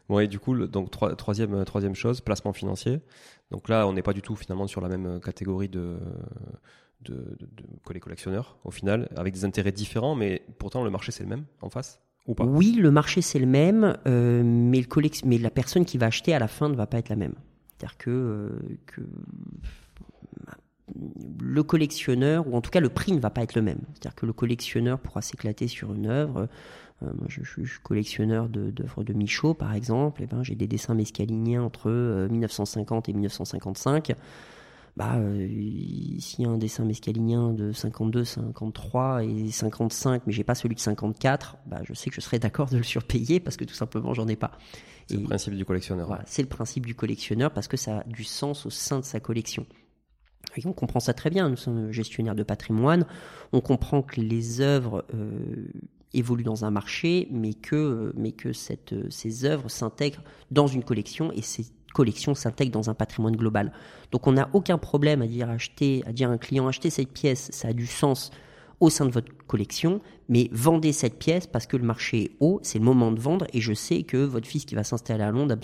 [0.08, 3.00] Bon, et du coup, donc troisième troisième chose, placement financier.
[3.50, 5.98] Donc là, on n'est pas du tout finalement sur la même catégorie de
[7.04, 11.22] de, de, les collectionneurs au final, avec des intérêts différents, mais pourtant le marché c'est
[11.22, 12.44] le même en face ou pas?
[12.44, 16.34] Oui, le marché c'est le même, euh, mais, le mais la personne qui va acheter
[16.34, 17.34] à la fin ne va pas être la même.
[17.76, 19.02] C'est-à-dire que, euh, que
[21.40, 23.80] le collectionneur, ou en tout cas le prix ne va pas être le même.
[23.94, 26.48] C'est-à-dire que le collectionneur pourra s'éclater sur une œuvre.
[27.02, 30.22] Euh, moi, je, suis collectionneur d'œuvres de, Michaud, par exemple.
[30.22, 31.90] Et eh ben, j'ai des dessins mescaliniens entre
[32.30, 34.14] 1950 et 1955
[34.96, 35.48] bah, euh,
[36.20, 40.76] s'il y a un dessin mescalinien de 52, 53 et 55, mais j'ai pas celui
[40.76, 43.74] de 54, bah, je sais que je serais d'accord de le surpayer parce que tout
[43.74, 44.52] simplement j'en ai pas.
[45.08, 46.06] C'est le principe du collectionneur.
[46.06, 49.04] Voilà, c'est le principe du collectionneur parce que ça a du sens au sein de
[49.04, 49.66] sa collection.
[50.64, 53.06] On comprend ça très bien, nous sommes gestionnaires de patrimoine,
[53.52, 55.66] on comprend que les œuvres euh,
[56.12, 61.42] évoluent dans un marché, mais que, que cette, ces œuvres s'intègrent dans une collection et
[61.42, 61.64] c'est
[61.94, 63.72] collection s'intègre dans un patrimoine global.
[64.12, 67.48] Donc on n'a aucun problème à dire acheter, à dire un client acheter cette pièce,
[67.52, 68.30] ça a du sens
[68.80, 72.60] au sein de votre collection, mais vendez cette pièce parce que le marché est haut,
[72.62, 75.30] c'est le moment de vendre et je sais que votre fils qui va s'installer à
[75.30, 75.56] Londres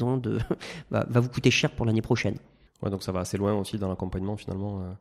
[0.91, 2.37] va, vous coûter cher pour l'année prochaine.
[2.83, 4.93] Ouais, donc ça va assez loin aussi dans l'accompagnement finalement euh,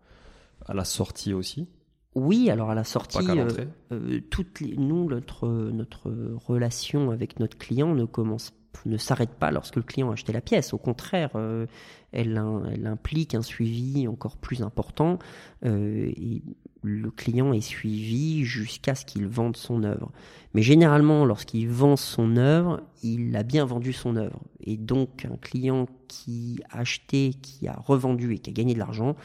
[0.68, 1.68] à la sortie aussi.
[2.16, 3.48] Oui, alors à la sortie, euh,
[3.92, 6.12] euh, toutes les, nous notre notre
[6.48, 8.52] relation avec notre client ne commence
[8.86, 10.74] ne s'arrête pas lorsque le client a acheté la pièce.
[10.74, 11.66] Au contraire, euh,
[12.12, 12.38] elle,
[12.86, 15.20] implique un suivi encore plus important.
[15.66, 16.42] Et
[16.82, 20.12] le client est suivi jusqu'à ce qu'il vende son œuvre.
[20.54, 24.40] Mais généralement, lorsqu'il vend son œuvre, il a bien vendu son œuvre.
[24.62, 28.80] Et donc, un client qui a acheté, qui a revendu et qui a gagné de
[28.80, 29.16] l'argent,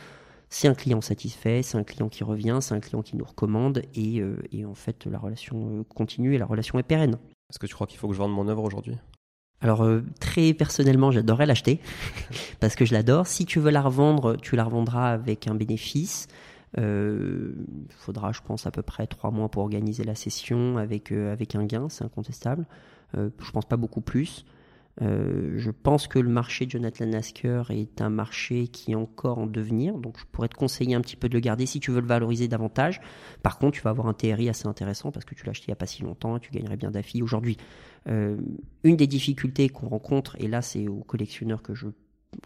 [0.50, 3.82] c'est un client satisfait, c'est un client qui revient, c'est un client qui nous recommande.
[3.94, 7.18] Et, euh, et en fait, la relation continue et la relation est pérenne.
[7.50, 8.96] Est-ce que tu crois qu'il faut que je vende mon œuvre aujourd'hui?
[9.60, 11.80] Alors euh, très personnellement, j'adorerais l'acheter
[12.60, 13.26] parce que je l'adore.
[13.26, 16.28] Si tu veux la revendre, tu la revendras avec un bénéfice.
[16.76, 17.52] Il euh,
[17.88, 21.54] faudra, je pense, à peu près trois mois pour organiser la session avec euh, avec
[21.54, 22.66] un gain, c'est incontestable.
[23.14, 24.44] je pense pas beaucoup plus.
[25.00, 29.46] je pense que le marché de Jonathan Lasker est un marché qui est encore en
[29.46, 32.00] devenir, donc je pourrais te conseiller un petit peu de le garder si tu veux
[32.00, 33.00] le valoriser davantage.
[33.44, 35.70] Par contre, tu vas avoir un TRI assez intéressant parce que tu l'as acheté il
[35.70, 37.22] n'y a pas si longtemps et tu gagnerais bien d'affi.
[37.22, 37.56] Aujourd'hui,
[38.08, 38.36] euh,
[38.82, 41.86] une des difficultés qu'on rencontre, et là c'est aux collectionneurs que je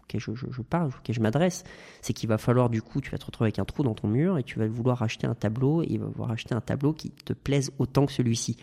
[0.07, 1.63] que je, je, parle, auquel je m'adresse,
[2.01, 4.07] c'est qu'il va falloir du coup, tu vas te retrouver avec un trou dans ton
[4.07, 6.93] mur et tu vas vouloir acheter un tableau et il va vouloir acheter un tableau
[6.93, 8.57] qui te plaise autant que celui-ci.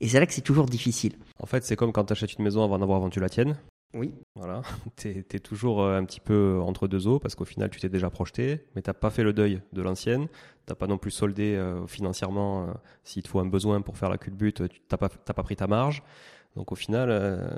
[0.00, 1.14] Et c'est là que c'est toujours difficile.
[1.40, 3.56] En fait, c'est comme quand tu achètes une maison avant d'avoir vendu la tienne.
[3.94, 4.12] Oui.
[4.34, 4.60] Voilà,
[4.96, 7.88] tu es, toujours euh, un petit peu entre deux eaux parce qu'au final tu t'es
[7.88, 10.28] déjà projeté, mais t'as pas fait le deuil de l'ancienne,
[10.66, 12.66] t'as pas non plus soldé euh, financièrement
[13.02, 15.66] s'il te faut un besoin pour faire la culbute, tu t'as pas, pas pris ta
[15.66, 16.02] marge.
[16.58, 17.08] Donc au final.
[17.10, 17.48] Euh,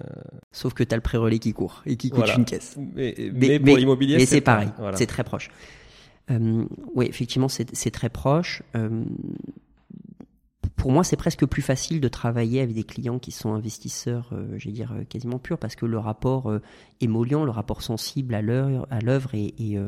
[0.52, 2.76] Sauf que tu as le pré-relais qui court et qui coûte une caisse.
[2.94, 4.68] Mais, mais, pour l'immobilier, c'est pareil.
[4.94, 5.50] C'est très proche.
[6.30, 8.62] Euh, oui, effectivement, c'est très proche.
[8.76, 9.04] Euh,
[10.76, 14.64] pour moi, c'est presque plus facile de travailler avec des clients qui sont investisseurs, je
[14.66, 16.52] vais dire quasiment purs, parce que le rapport
[17.00, 19.80] émollient, le rapport sensible à l'œuvre est, est, est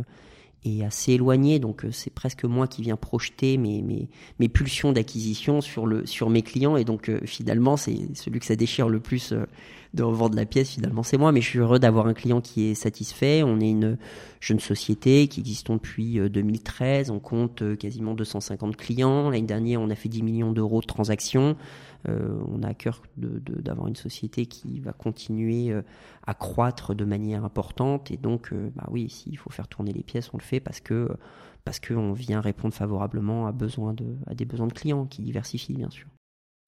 [0.85, 5.87] assez éloigné, donc euh, c'est presque moi qui viens projeter mes, mes, pulsions d'acquisition sur,
[5.87, 9.33] le, sur mes clients, et donc euh, finalement c'est celui que ça déchire le plus
[9.33, 9.45] euh,
[9.95, 12.67] de revendre la pièce, finalement c'est moi, mais je suis heureux d'avoir un client qui
[12.67, 13.99] est satisfait, on est une
[14.41, 19.95] jeune société qui existe depuis 2013, on compte quasiment 250 clients, l'année dernière on a
[19.95, 21.57] fait 10 millions d'euros de transactions,
[22.09, 25.82] on a à cœur d'avoir une société qui va continuer euh,
[26.26, 28.11] à croître de manière importante.
[28.11, 30.80] Et donc, euh, bah oui, s'il faut faire tourner les pièces, on le fait parce
[30.80, 31.09] que
[31.64, 35.90] parce qu'on vient répondre favorablement à, de, à des besoins de clients qui diversifient, bien
[35.90, 36.09] sûr.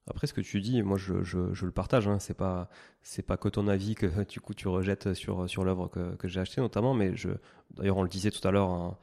[0.08, 2.06] Après, ce que tu dis, moi, je, je, le partage.
[2.06, 2.18] Hein.
[2.20, 2.68] C'est pas,
[3.02, 6.40] c'est pas que ton avis que du coup tu rejettes sur sur l'œuvre que, j'ai
[6.40, 6.94] achetée notamment.
[6.94, 7.30] Mais je,
[7.76, 8.96] d'ailleurs, on le disait tout à l'heure hein,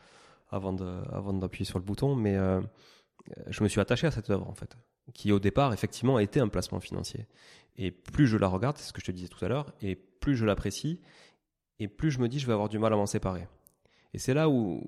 [0.49, 2.37] avant de, avant d'appuyer sur le bouton, mais
[3.47, 4.77] je me suis attaché à cette œuvre en fait
[5.13, 7.27] qui au départ effectivement était un placement financier.
[7.77, 9.95] Et plus je la regarde, c'est ce que je te disais tout à l'heure, et
[9.95, 10.99] plus je l'apprécie,
[11.79, 13.47] et plus je me dis je vais avoir du mal à m'en séparer.
[14.13, 14.81] Et c'est là où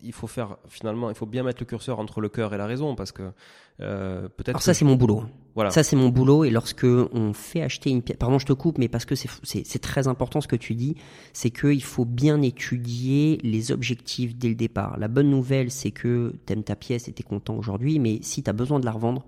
[0.00, 2.66] il faut faire finalement, il faut bien mettre le curseur entre le cœur et la
[2.66, 3.32] raison parce que
[3.80, 4.50] euh, peut-être.
[4.50, 5.24] Alors ça c'est mon boulot.
[5.56, 5.70] Voilà.
[5.70, 8.78] Ça c'est mon boulot et lorsque on fait acheter une pièce, pardon je te coupe,
[8.78, 10.94] mais parce que c'est très important ce que tu dis,
[11.32, 14.96] c'est qu'il faut bien étudier les objectifs dès le départ.
[14.96, 18.52] La bonne nouvelle c'est que t'aimes ta pièce et t'es content aujourd'hui, mais si t'as
[18.52, 19.24] besoin de la revendre,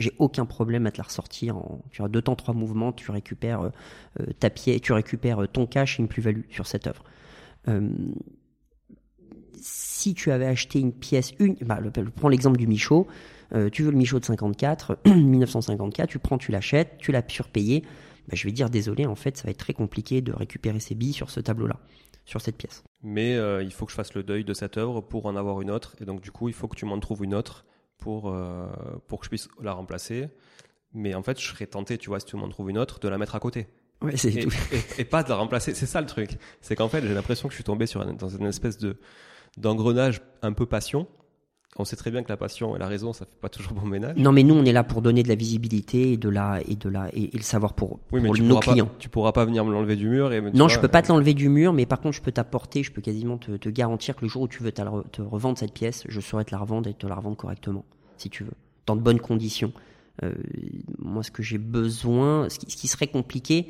[0.00, 3.08] j'ai aucun problème à te la ressortir en tu as deux temps trois mouvements, tu
[3.12, 3.70] récupères euh,
[4.20, 7.04] euh, ta pièce, tu récupères ton cash et une plus-value sur cette œuvre.
[7.68, 7.88] Euh,
[9.60, 13.06] si tu avais acheté une pièce, une, bah, le, prends l'exemple du Michaud,
[13.54, 17.82] euh, tu veux le Michaud de 54, 1954, tu prends, tu l'achètes, tu l'as surpayé,
[18.28, 20.94] bah, je vais dire désolé, en fait, ça va être très compliqué de récupérer ces
[20.94, 21.78] billes sur ce tableau-là,
[22.24, 22.84] sur cette pièce.
[23.02, 25.60] Mais euh, il faut que je fasse le deuil de cette œuvre pour en avoir
[25.60, 27.64] une autre, et donc du coup, il faut que tu m'en trouves une autre
[27.98, 28.66] pour, euh,
[29.06, 30.28] pour que je puisse la remplacer.
[30.94, 33.08] Mais en fait, je serais tenté, tu vois, si tu m'en trouves une autre, de
[33.08, 33.66] la mettre à côté.
[34.00, 34.52] Ouais, c'est et, tout.
[34.96, 35.74] Et, pas de la remplacer.
[35.74, 36.30] C'est ça le truc.
[36.60, 38.96] C'est qu'en fait, j'ai l'impression que je suis tombé sur dans une espèce de
[39.60, 41.06] d'engrenage un peu passion.
[41.80, 43.86] On sait très bien que la passion et la raison, ça fait pas toujours bon
[43.86, 44.16] ménage.
[44.16, 46.74] Non, mais nous, on est là pour donner de la visibilité et de la et
[46.74, 48.86] de la et, le savoir pour, oui, mais pour tu nos clients.
[48.86, 51.12] Pas, tu pourras pas venir me l'enlever du mur et non, je peux pas te
[51.12, 54.16] l'enlever du mur, mais par contre, je peux t'apporter, je peux quasiment te, te, garantir
[54.16, 56.88] que le jour où tu veux te, revendre cette pièce, je saurai te la revendre
[56.88, 57.84] et te la revendre correctement,
[58.16, 58.54] si tu veux,
[58.86, 59.72] dans de bonnes conditions.
[60.24, 60.34] Euh,
[60.98, 63.68] moi, ce que j'ai besoin, ce qui, ce qui serait compliqué,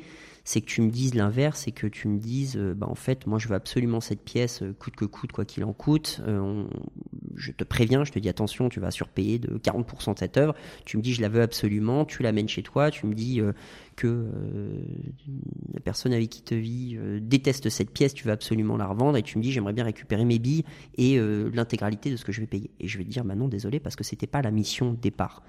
[0.49, 3.27] c'est que tu me dises l'inverse, c'est que tu me dises, euh, bah, en fait,
[3.27, 6.21] moi je veux absolument cette pièce, euh, coûte que coûte, quoi qu'il en coûte.
[6.27, 6.63] Euh,
[7.35, 10.55] je te préviens, je te dis attention, tu vas surpayer de 40% de cette œuvre.
[10.85, 13.39] Tu me dis, je la veux absolument, tu l'amènes chez toi, tu me dis
[13.95, 14.27] que
[15.71, 19.21] la personne avec qui te vis déteste cette pièce, tu veux absolument la revendre, et
[19.21, 20.63] tu me dis, j'aimerais bien récupérer mes billes
[20.97, 21.19] et
[21.53, 22.71] l'intégralité de ce que je vais payer.
[22.79, 24.97] Et je vais te dire, bah non, désolé, parce que c'était pas la mission de
[24.97, 25.43] départ.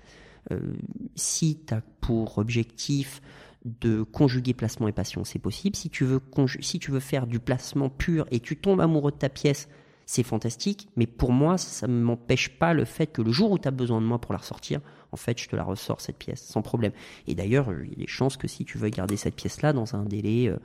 [1.17, 3.23] si tu as pour objectif
[3.65, 5.77] de conjuguer placement et passion, c'est possible.
[5.77, 9.69] Si tu, veux faire du placement pur et tu tombes amoureux de ta pièce,
[10.07, 10.89] c'est fantastique.
[10.97, 13.73] Mais pour moi, ça ne m'empêche pas le fait que le jour où tu as
[13.73, 14.81] besoin de moi pour la ressortir,
[15.13, 16.93] en fait, je te la ressors, cette pièce, sans problème.
[17.27, 19.95] Et d'ailleurs, il y a des chances que si tu veux garder cette pièce-là dans
[19.95, 20.57] un délai euh,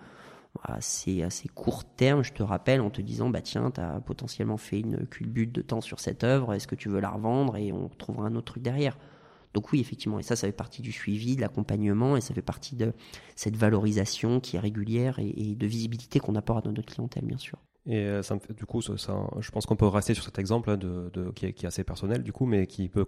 [0.63, 4.57] assez, assez court terme, je te rappelle, en te disant, bah tiens, tu as potentiellement
[4.57, 7.71] fait une culbute de temps sur cette œuvre, est-ce que tu veux la revendre et
[7.73, 8.97] on retrouvera un autre truc derrière.
[9.56, 12.41] Donc oui, effectivement, et ça, ça fait partie du suivi, de l'accompagnement, et ça fait
[12.41, 12.91] partie de
[13.38, 17.58] cette valorisation qui est régulière et, de visibilité qu'on apporte à notre clientèle, bien sûr.
[17.86, 18.93] Et euh, ça du coup, ça,
[19.39, 22.45] je pense qu'on peut rester sur cet exemple de, qui, est, assez personnel, du coup,
[22.45, 23.06] mais qui peut,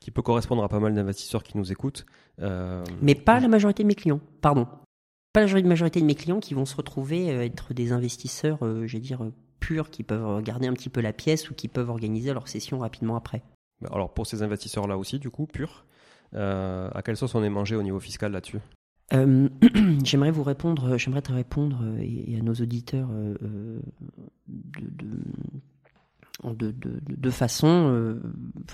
[0.00, 2.06] qui peut correspondre à pas mal d'investisseurs qui nous écoutent.
[2.40, 4.66] Euh, mais pas la majorité de mes clients, pardon.
[5.32, 8.92] Pas la majorité de mes clients qui vont se retrouver euh, être des investisseurs, je
[8.92, 12.32] vais dire, purs, qui peuvent regarder un petit peu la pièce ou qui peuvent organiser
[12.32, 13.44] leur session rapidement après.
[13.90, 15.84] Alors pour ces investisseurs-là aussi, du coup, pur,
[16.34, 18.58] euh, à quelle sauce on est mangé au niveau fiscal là-dessus?
[19.12, 19.48] Euh,
[20.04, 23.08] j'aimerais vous répondre, j'aimerais te répondre euh, et, à nos auditeurs
[26.44, 28.20] de, façons,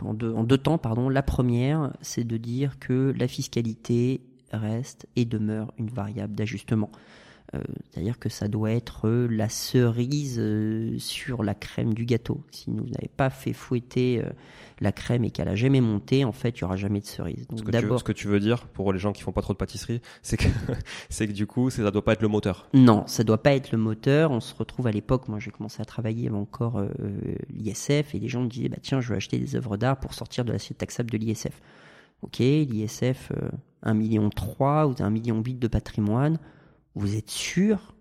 [0.02, 1.08] en, en, deux, temps, pardon.
[1.08, 4.20] La première, c'est de dire que la fiscalité
[4.52, 6.90] reste et demeure une variable d'ajustement.
[7.54, 12.42] Euh, c'est-à-dire que ça doit être euh, la cerise euh, sur la crème du gâteau.
[12.50, 14.22] Si vous n'avez pas fait fouetter
[14.80, 17.46] la crème et qu'elle a jamais monté, en fait, il y aura jamais de cerise.
[17.48, 19.58] Donc d'abord, ce que tu veux dire pour les gens qui font pas trop de
[19.58, 20.48] pâtisserie, c'est que
[21.08, 22.68] c'est que du coup, ça doit pas être le moteur.
[22.74, 24.30] Non, ça doit pas être le moteur.
[24.30, 26.82] On se retrouve à l'époque, moi, j'ai commencé à travailler encore
[27.50, 30.12] l'ISF et les gens me disaient, bah tiens, je veux acheter des œuvres d'art pour
[30.12, 31.60] sortir de l'assiette taxable de l'ISF.
[32.22, 33.32] Ok, l'ISF,
[33.82, 36.38] 1 million 3 ou 1 million 8 de patrimoine
[36.98, 37.94] vous êtes sûr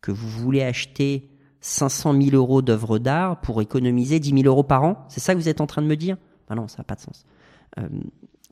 [0.00, 1.30] que vous voulez acheter
[1.60, 5.04] 500 000 euros d'œuvres d'art pour économiser 10 000 euros par an?
[5.08, 6.16] C'est ça que vous êtes en train de me dire?
[6.48, 7.26] Ben Non, ça n'a pas de sens.
[7.78, 7.88] Euh,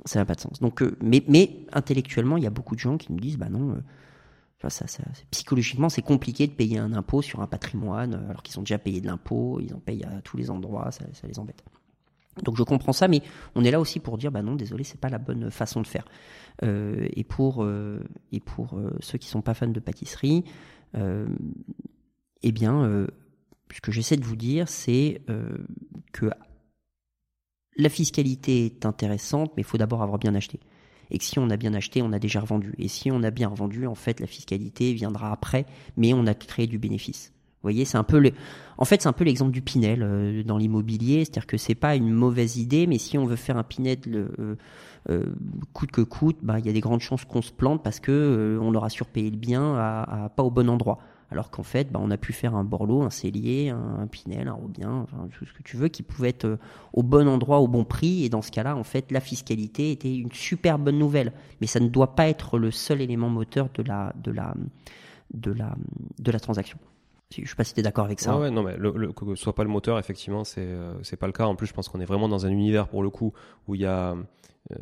[0.04, 0.60] ça n'a pas de sens.
[0.60, 3.72] Donc, euh, mais, intellectuellement, il y a beaucoup de gens qui nous disent, bah non,
[3.72, 4.86] euh, ça,
[5.30, 9.00] psychologiquement, c'est compliqué de payer un impôt sur un patrimoine alors qu'ils ont déjà payé
[9.00, 11.62] de l'impôt, ils en payent à tous les endroits, ça, les embête.
[12.42, 13.22] Donc je comprends ça, mais
[13.54, 15.86] on est là aussi pour dire, bah non, désolé, c'est pas la bonne façon de
[15.86, 16.04] faire.
[16.62, 20.44] Euh, et pour, euh, et pour euh, ceux qui sont pas fans de pâtisserie,
[22.42, 23.06] eh bien,
[23.70, 25.20] ce que j'essaie de vous dire, c'est
[26.12, 26.30] que
[27.76, 30.60] la fiscalité est intéressante, mais il faut d'abord avoir bien acheté.
[31.10, 32.74] Et que si on a bien acheté, on a déjà revendu.
[32.78, 35.66] Et si on a bien revendu, en fait, la fiscalité viendra après,
[35.96, 37.32] mais on a créé du bénéfice.
[37.60, 38.32] Vous voyez, c'est un peu le...
[38.76, 42.10] En fait, c'est un peu l'exemple du Pinel dans l'immobilier, c'est-à-dire que c'est pas une
[42.10, 44.56] mauvaise idée, mais si on veut faire un Pinel le,
[45.10, 45.32] euh,
[45.72, 48.12] coûte que coûte, bah, il y a des grandes chances qu'on se plante parce que
[48.12, 50.98] euh, on aura surpayé le bien à, pas au bon endroit.
[51.30, 54.52] alors qu'en fait, bah, on a pu faire un Borloo, un Cellier, un, Pinel, un
[54.52, 56.56] Robien, tout ce que tu veux, qui pouvait être euh,
[56.92, 58.24] au bon endroit, au bon prix.
[58.24, 61.32] Et dans ce cas-là, en fait, la fiscalité était une super bonne nouvelle.
[61.62, 64.12] Mais ça ne doit pas être le seul élément moteur de la
[66.40, 66.78] transaction.
[67.30, 68.38] Je ne sais pas si tu es d'accord avec ça.
[68.38, 71.26] Ouais, non, mais le, que ce soit pas le moteur, effectivement, c'est euh, c'est pas
[71.26, 71.44] le cas.
[71.44, 73.34] En plus, je pense qu'on est vraiment dans un univers pour le coup
[73.66, 74.16] où il y a
[74.72, 74.76] euh,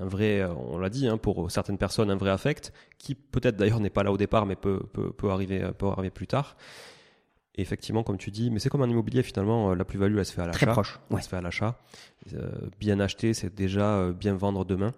[0.00, 3.80] un vrai, on l'a dit, hein, pour certaines personnes, un vrai affect, qui peut-être d'ailleurs
[3.80, 6.56] n'est pas là au départ, mais peut, peut, peut, arriver, peut arriver plus tard.
[7.54, 10.24] Et effectivement, comme tu dis, mais c'est comme un immobilier finalement, euh, la plus-value, elle
[10.24, 10.58] se fait à l'achat.
[10.64, 10.98] Très proche.
[11.10, 11.18] Ouais.
[11.18, 11.78] Elle se fait à l'achat.
[12.32, 14.92] Euh, bien acheter, c'est déjà bien vendre demain.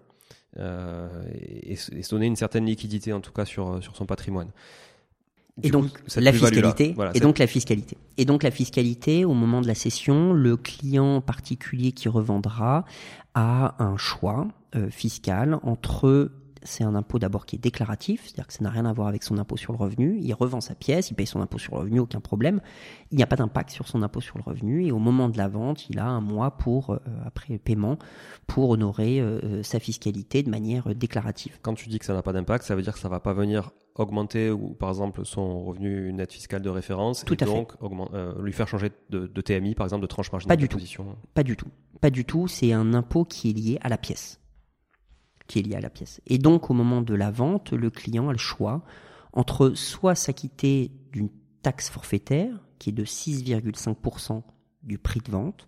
[0.56, 4.52] et, et, donner une certaine liquidité en tout cas sur, sur son patrimoine.
[5.62, 7.96] Et donc la fiscalité, et donc la fiscalité.
[8.16, 12.84] Et donc la fiscalité, au moment de la cession, le client particulier qui revendra
[13.34, 16.30] a un choix euh, fiscal entre
[16.64, 19.22] c'est un impôt d'abord qui est déclaratif, c'est-à-dire que ça n'a rien à voir avec
[19.22, 20.18] son impôt sur le revenu.
[20.20, 22.60] Il revend sa pièce, il paye son impôt sur le revenu, aucun problème.
[23.10, 25.36] Il n'y a pas d'impact sur son impôt sur le revenu et au moment de
[25.36, 27.98] la vente, il a un mois pour euh, après le paiement
[28.46, 31.58] pour honorer euh, sa fiscalité de manière déclarative.
[31.62, 33.34] Quand tu dis que ça n'a pas d'impact, ça veut dire que ça va pas
[33.34, 37.74] venir augmenter ou par exemple son revenu net fiscal de référence Tout et à donc
[38.40, 40.78] lui faire changer de, de, TMI par exemple de tranche marginale pas du tout.
[41.34, 41.68] Pas du tout.
[42.00, 44.40] Pas du tout, c'est un impôt qui est lié à la pièce.
[45.46, 46.20] Qui est lié à la pièce.
[46.26, 48.82] Et donc, au moment de la vente, le client a le choix
[49.34, 51.28] entre soit s'acquitter d'une
[51.62, 54.42] taxe forfaitaire, qui est de 6,5%
[54.82, 55.66] du prix de vente,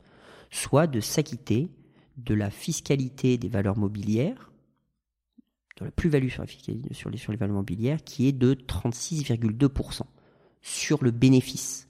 [0.50, 1.70] soit de s'acquitter
[2.16, 4.52] de la fiscalité des valeurs mobilières,
[5.78, 10.02] de la plus-value sur, les, sur les valeurs mobilières, qui est de 36,2%
[10.62, 11.86] sur le bénéfice.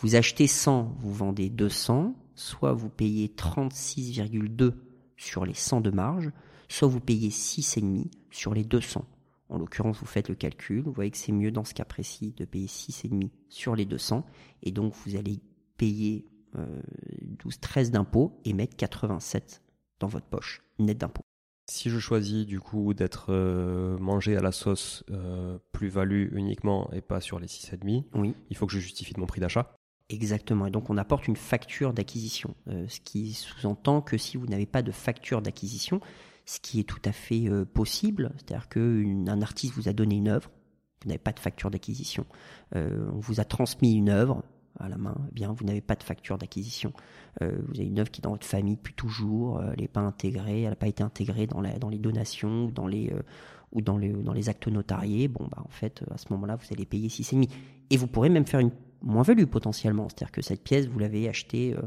[0.00, 4.72] Vous achetez 100, vous vendez 200, soit vous payez 36,2
[5.16, 6.30] sur les 100 de marge,
[6.68, 9.04] soit vous payez 6,5 sur les 200.
[9.50, 12.34] En l'occurrence, vous faites le calcul, vous voyez que c'est mieux dans ce cas précis
[12.36, 14.24] de payer 6,5 sur les 200,
[14.62, 15.40] et donc vous allez
[15.78, 16.80] payer euh,
[17.44, 19.62] 12-13 d'impôts et mettre 87
[20.00, 21.22] dans votre poche, net d'impôts.
[21.70, 27.02] Si je choisis du coup d'être euh, mangé à la sauce euh, plus-value uniquement et
[27.02, 28.34] pas sur les 6,5, oui.
[28.48, 29.74] il faut que je justifie de mon prix d'achat?
[30.08, 30.66] Exactement.
[30.66, 34.64] Et donc on apporte une facture d'acquisition, euh, ce qui sous-entend que si vous n'avez
[34.64, 36.00] pas de facture d'acquisition,
[36.48, 40.28] ce qui est tout à fait euh, possible, c'est-à-dire qu'un artiste vous a donné une
[40.28, 40.50] œuvre,
[41.02, 42.24] vous n'avez pas de facture d'acquisition,
[42.74, 44.42] euh, on vous a transmis une œuvre
[44.80, 46.92] à la main, eh bien vous n'avez pas de facture d'acquisition.
[47.40, 50.62] vous avez une œuvre qui est dans votre famille depuis toujours, elle n'est pas intégrée,
[50.62, 53.12] elle n'a pas été intégrée dans, dans les donations ou dans les
[53.72, 56.66] ou dans les, dans les actes notariés, bon bah en fait à ce moment-là vous
[56.70, 57.50] allez payer 6,5.
[57.90, 58.70] Et vous pourrez même faire une
[59.02, 60.08] moins-value potentiellement.
[60.08, 61.82] C'est-à-dire que cette pièce, vous l'avez achetée euh,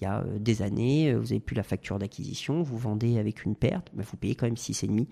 [0.00, 3.18] il y a euh, des années, euh, vous n'avez plus la facture d'acquisition, vous vendez
[3.18, 5.06] avec une perte, mais vous payez quand même 6,5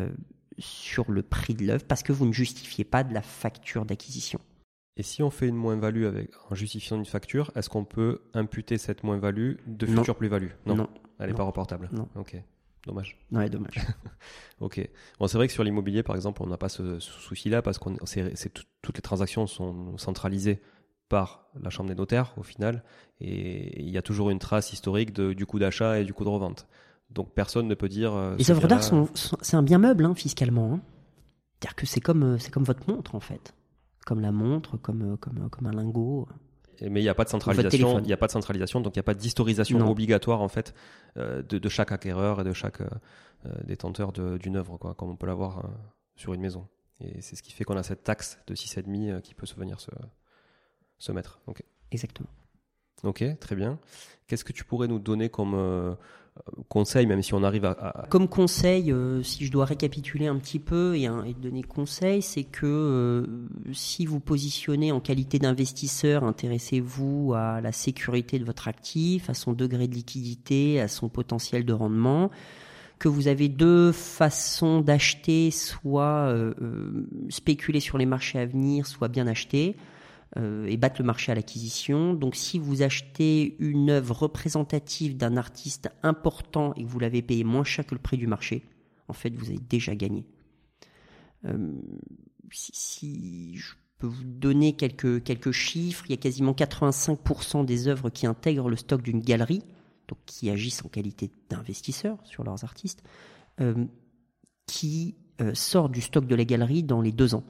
[0.00, 0.10] euh,
[0.58, 4.40] sur le prix de l'œuvre parce que vous ne justifiez pas de la facture d'acquisition.
[4.96, 8.78] Et si on fait une moins-value avec, en justifiant une facture, est-ce qu'on peut imputer
[8.78, 10.50] cette moins-value de future plus-value?
[10.66, 10.74] Non.
[10.74, 10.88] non.
[11.20, 12.08] Elle n'est pas reportable Non.
[12.16, 12.36] Ok.
[12.84, 13.16] Dommage.
[13.30, 13.76] Ouais, dommage.
[14.60, 14.88] ok.
[15.20, 17.78] Bon, c'est vrai que sur l'immobilier, par exemple, on n'a pas ce, ce souci-là parce
[17.78, 17.90] que
[18.82, 20.60] toutes les transactions sont centralisées
[21.08, 22.82] par la chambre des notaires au final,
[23.20, 26.24] et il y a toujours une trace historique de, du coût d'achat et du coût
[26.24, 26.66] de revente.
[27.10, 28.14] Donc personne ne peut dire.
[28.14, 30.74] Euh, les œuvres d'art sont, c'est un bien meuble hein, fiscalement.
[30.74, 30.80] Hein.
[31.60, 33.54] C'est-à-dire que c'est comme euh, c'est comme votre montre en fait,
[34.04, 36.28] comme la montre, comme euh, comme comme un lingot.
[36.80, 38.98] Mais il n'y a pas de centralisation, il n'y a pas de centralisation, donc il
[38.98, 40.74] n'y a pas d'historisation obligatoire en fait
[41.16, 42.80] de, de, chaque acquéreur et de chaque
[43.64, 45.68] détenteur d'une œuvre, quoi, comme on peut l'avoir
[46.14, 46.68] sur une maison.
[47.00, 49.80] Et c'est ce qui fait qu'on a cette taxe de 6,5 qui peut se venir
[49.80, 49.90] se,
[50.98, 51.40] se mettre.
[51.46, 51.62] Ok.
[51.90, 52.28] Exactement.
[53.04, 53.78] Ok, très bien.
[54.26, 55.94] Qu'est-ce que tu pourrais nous donner comme euh,
[56.68, 58.06] conseil, même si on arrive à...
[58.10, 62.44] Comme conseil, euh, si je dois récapituler un petit peu et, et donner conseil, c'est
[62.44, 63.26] que euh,
[63.72, 69.52] si vous positionnez en qualité d'investisseur, intéressez-vous à la sécurité de votre actif, à son
[69.52, 72.30] degré de liquidité, à son potentiel de rendement
[72.98, 76.34] que vous avez deux façons d'acheter, soit
[77.28, 79.76] spéculer sur les marchés à venir, soit bien acheter.
[80.36, 82.12] Euh, et battre le marché à l'acquisition.
[82.12, 87.44] Donc si vous achetez une œuvre représentative d'un artiste important et que vous l'avez payé
[87.44, 88.62] moins cher que le prix du marché,
[89.08, 90.26] en fait vous avez déjà gagné.
[91.46, 91.72] Euh,
[92.50, 98.26] si, je peux vous donner quelques, chiffres, il y a quasiment 85% des œuvres qui
[98.26, 99.62] intègrent le stock d'une galerie,
[100.08, 103.02] donc qui agissent en qualité d'investisseurs sur leurs artistes,
[103.60, 103.86] euh,
[104.66, 105.16] qui
[105.54, 107.44] sortent du stock de la galerie dans les deux ans.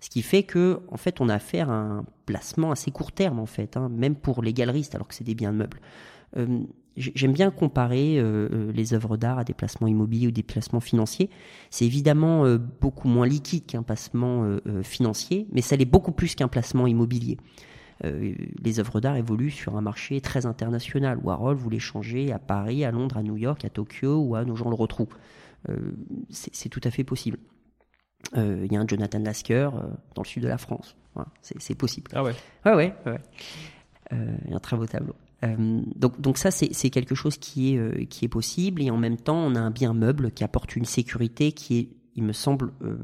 [0.00, 3.38] Ce qui fait que, en fait, on a affaire à un placement assez court terme,
[3.38, 5.80] en fait, hein, même pour les galeristes, alors que c'est des biens de meubles.
[6.36, 6.60] Euh,
[6.96, 10.78] J'aime bien comparer euh, euh, les œuvres d'art à des placements immobiliers ou des placements
[10.78, 11.28] financiers.
[11.70, 12.44] C'est évidemment
[12.80, 17.36] beaucoup moins liquide qu'un placement financier, mais ça l'est beaucoup plus qu'un placement immobilier.
[18.04, 21.18] les œuvres d'art évoluent sur un marché très international.
[21.20, 25.08] Warhol voulait changer à Paris, à Londres, à New York, à Tokyo ou à Nogent-le-Rotrou.
[26.30, 27.38] C'est tout à fait possible.
[28.36, 29.70] Il y a un Jonathan Lasker
[30.14, 30.96] dans le sud de la France.
[31.14, 32.10] Voilà, c'est possible.
[32.14, 33.20] Ah ouais Ouais, ouais, ouais.
[34.10, 35.14] Il y a un très beau tableau.
[35.44, 38.82] Euh, donc, donc ça, c'est quelque chose qui est, euh, qui est possible.
[38.82, 41.88] Et en même temps, on a un bien meuble qui apporte une sécurité qui est,
[42.16, 42.96] il me semble, euh,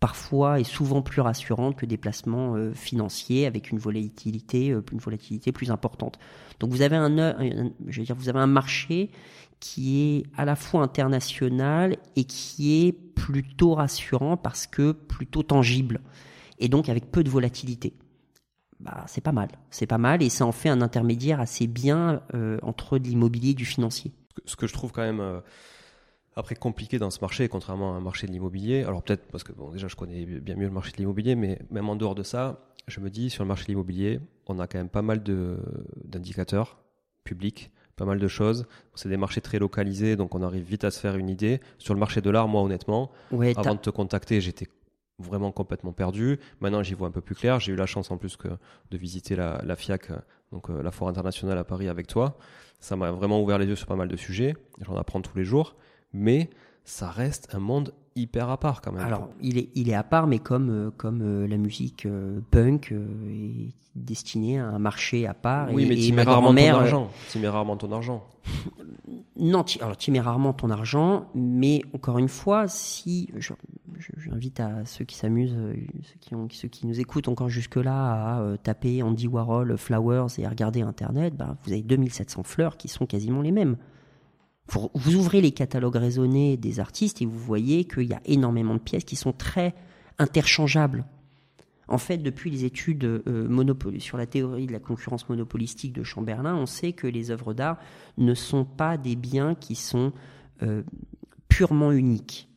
[0.00, 5.70] parfois et souvent plus rassurante que des placements financiers avec une volatilité, une volatilité plus
[5.70, 6.18] importante.
[6.58, 7.36] Donc vous avez un,
[7.86, 9.10] je veux dire, vous avez un marché
[9.60, 16.00] qui est à la fois international et qui est plutôt rassurant parce que plutôt tangible
[16.58, 17.92] et donc avec peu de volatilité
[18.80, 19.48] bah, c'est pas mal.
[19.70, 23.54] C'est pas mal et ça en fait un intermédiaire assez bien euh, entre l'immobilier et
[23.54, 24.12] du financier.
[24.46, 25.40] Ce que je trouve quand même euh,
[26.40, 29.52] après compliqué dans ce marché, contrairement à un marché de l'immobilier, alors peut-être parce que
[29.52, 32.22] bon, déjà je connais bien mieux le marché de l'immobilier, mais même en dehors de
[32.22, 35.22] ça, je me dis sur le marché de l'immobilier, on a quand même pas mal
[36.04, 36.78] d'indicateurs
[37.24, 38.66] publics, pas mal de choses.
[38.94, 41.60] C'est des marchés très localisés, donc on arrive vite à se faire une idée.
[41.78, 43.10] Sur le marché de l'art, moi honnêtement,
[43.56, 44.66] avant de te contacter, j'étais
[45.18, 46.40] vraiment complètement perdu.
[46.60, 47.60] Maintenant, j'y vois un peu plus clair.
[47.60, 48.48] J'ai eu la chance en plus que
[48.90, 50.08] de visiter la, FIAC,
[50.50, 52.38] donc euh, la foire internationale à Paris avec toi.
[52.80, 54.56] Ça m'a vraiment ouvert les yeux sur pas mal de sujets.
[54.80, 55.76] J'en apprends tous les jours,
[56.12, 56.50] mais
[56.84, 59.04] ça reste un monde hyper à part quand même.
[59.04, 62.06] Alors, il est, il est à part, mais comme, euh, comme euh, la musique
[62.50, 65.72] punk est destinée à un marché à part.
[65.72, 67.10] Oui, mais tu mets rarement ton argent.
[67.30, 68.26] Tu mets rarement ton argent.
[69.36, 73.30] Non, alors tu mets rarement ton argent, mais encore une fois, si
[74.18, 78.36] j'invite à ceux qui s'amusent, euh, ceux qui, ont, ceux qui nous écoutent encore jusque-là
[78.36, 82.76] à euh, taper Andy Warhol Flowers et à regarder Internet, bah, vous avez 2700 fleurs
[82.76, 83.76] qui sont quasiment les mêmes.
[84.94, 88.80] Vous, ouvrez les catalogues raisonnés des artistes et vous voyez qu'il y a énormément de
[88.80, 89.74] pièces qui sont très
[90.18, 91.04] interchangeables.
[91.88, 96.54] En fait, depuis les études euh, sur la théorie de la concurrence monopolistique de Chamberlain,
[96.54, 97.78] on sait que les œuvres d'art
[98.16, 100.12] ne sont pas des biens qui sont
[100.62, 100.82] euh,
[101.48, 102.48] purement uniques.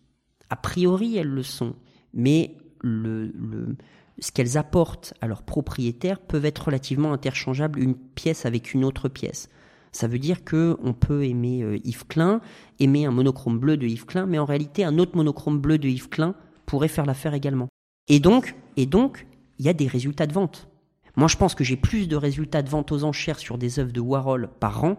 [0.51, 1.75] A priori, elles le sont,
[2.13, 8.85] mais ce qu'elles apportent à leurs propriétaires peuvent être relativement interchangeables une pièce avec une
[8.85, 9.49] autre pièce.
[9.93, 12.41] Ça veut dire que on peut aimer euh, Yves Klein,
[12.79, 15.87] aimer un monochrome bleu de Yves Klein, mais en réalité un autre monochrome bleu de
[15.87, 16.35] Yves Klein
[16.65, 17.69] pourrait faire l'affaire également.
[18.09, 19.27] Et donc, et donc,
[19.59, 20.67] il y a des résultats de vente.
[21.15, 23.93] Moi, je pense que j'ai plus de résultats de vente aux enchères sur des œuvres
[23.93, 24.97] de Warhol par an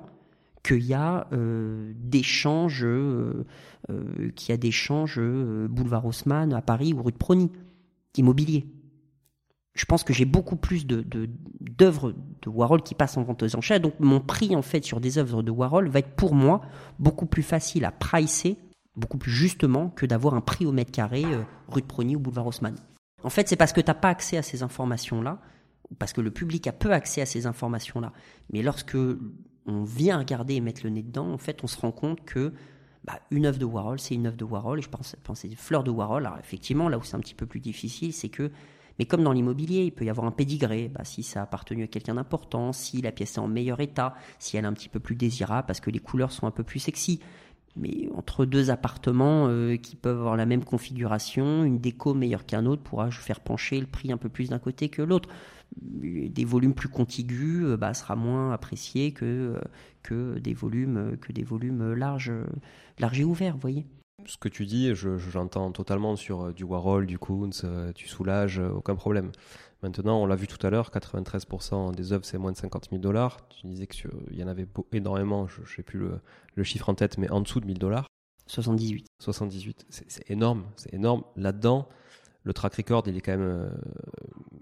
[0.64, 3.44] qu'il y a euh, d'échanges, euh,
[3.90, 7.52] euh, qu'il y a d'échanges boulevard Haussmann à Paris ou rue de Prony,
[8.16, 8.66] immobilier.
[9.74, 12.12] Je pense que j'ai beaucoup plus d'œuvres
[12.42, 13.80] de, Warhol qui passent en vente aux enchères.
[13.80, 16.60] Donc mon prix en fait sur des œuvres de Warhol va être pour moi
[16.98, 18.56] beaucoup plus facile à pricer,
[18.96, 21.24] beaucoup plus justement que d'avoir un prix au mètre carré
[21.68, 22.76] rue de Prony ou boulevard Haussmann.
[23.24, 25.40] En fait, c'est parce que tu n'as pas accès à ces informations-là,
[25.98, 28.12] parce que le public a peu accès à ces informations-là.
[28.52, 28.96] Mais lorsque
[29.66, 32.52] on vient regarder et mettre le nez dedans, en fait, on se rend compte que
[33.04, 34.78] bah, une œuvre de Warhol, c'est une œuvre de Warhol.
[34.78, 36.26] Et je pense, pense c'est des fleurs de Warhol.
[36.26, 38.50] Alors effectivement, là où c'est un petit peu plus difficile, c'est que,
[38.98, 40.88] mais comme dans l'immobilier, il peut y avoir un pédigré.
[40.88, 44.14] Bah, si ça a appartenu à quelqu'un d'important, si la pièce est en meilleur état,
[44.38, 46.62] si elle est un petit peu plus désirable parce que les couleurs sont un peu
[46.62, 47.20] plus sexy
[47.76, 52.66] mais entre deux appartements euh, qui peuvent avoir la même configuration, une déco meilleure qu'un
[52.66, 55.28] autre pourra faire pencher le prix un peu plus d'un côté que l'autre.
[55.76, 59.58] Des volumes plus contigus euh, bah, sera moins apprécié que,
[60.10, 62.32] euh, des volumes que des volumes larges,
[62.98, 63.86] larges et ouverts, vous voyez.
[64.26, 67.50] Ce que tu dis, j'entends totalement sur du Warhol, du Koons,
[67.94, 69.32] tu soulages, aucun problème.
[69.82, 73.02] Maintenant, on l'a vu tout à l'heure, 93% des œuvres, c'est moins de 50 000
[73.02, 73.46] dollars.
[73.48, 76.08] Tu disais qu'il y en avait énormément, je ne sais plus
[76.54, 78.06] le, chiffre en tête, mais en dessous de 1000 dollars.
[78.46, 79.06] 78.
[79.20, 81.22] 78, c'est énorme, c'est énorme.
[81.36, 81.86] Là-dedans,
[82.44, 83.70] le track record, il est quand même, euh,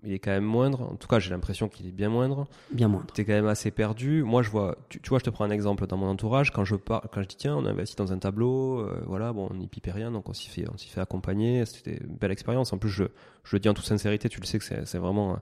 [0.04, 0.82] il est quand même moindre.
[0.82, 2.46] En tout cas, j'ai l'impression qu'il est bien moindre.
[2.70, 3.12] Bien moindre.
[3.12, 4.22] Tu es quand même assez perdu.
[4.22, 6.52] Moi, je vois, tu, vois, je te prends un exemple dans mon entourage.
[6.52, 9.32] Quand je pars, quand je dis tiens, on a investi dans un tableau, euh, voilà,
[9.32, 11.66] bon, on n'y pipait rien, donc on s'y fait, on s'y fait accompagner.
[11.66, 12.72] C'était une belle expérience.
[12.72, 13.04] En plus, je,
[13.42, 15.40] je le dis en toute sincérité, tu le sais que c'est vraiment,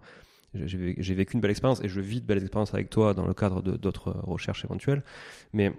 [0.54, 3.34] j'ai vécu une belle expérience et je vis de belles expériences avec toi dans le
[3.34, 5.02] cadre d'autres recherches éventuelles.
[5.52, 5.74] Mais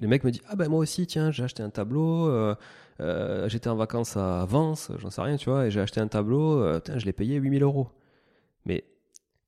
[0.00, 2.54] le mec me dit ah ben moi aussi tiens j'ai acheté un tableau euh,
[3.00, 6.08] euh, j'étais en vacances à Vence j'en sais rien tu vois et j'ai acheté un
[6.08, 7.88] tableau euh, je l'ai payé 8000 euros.
[8.64, 8.84] Mais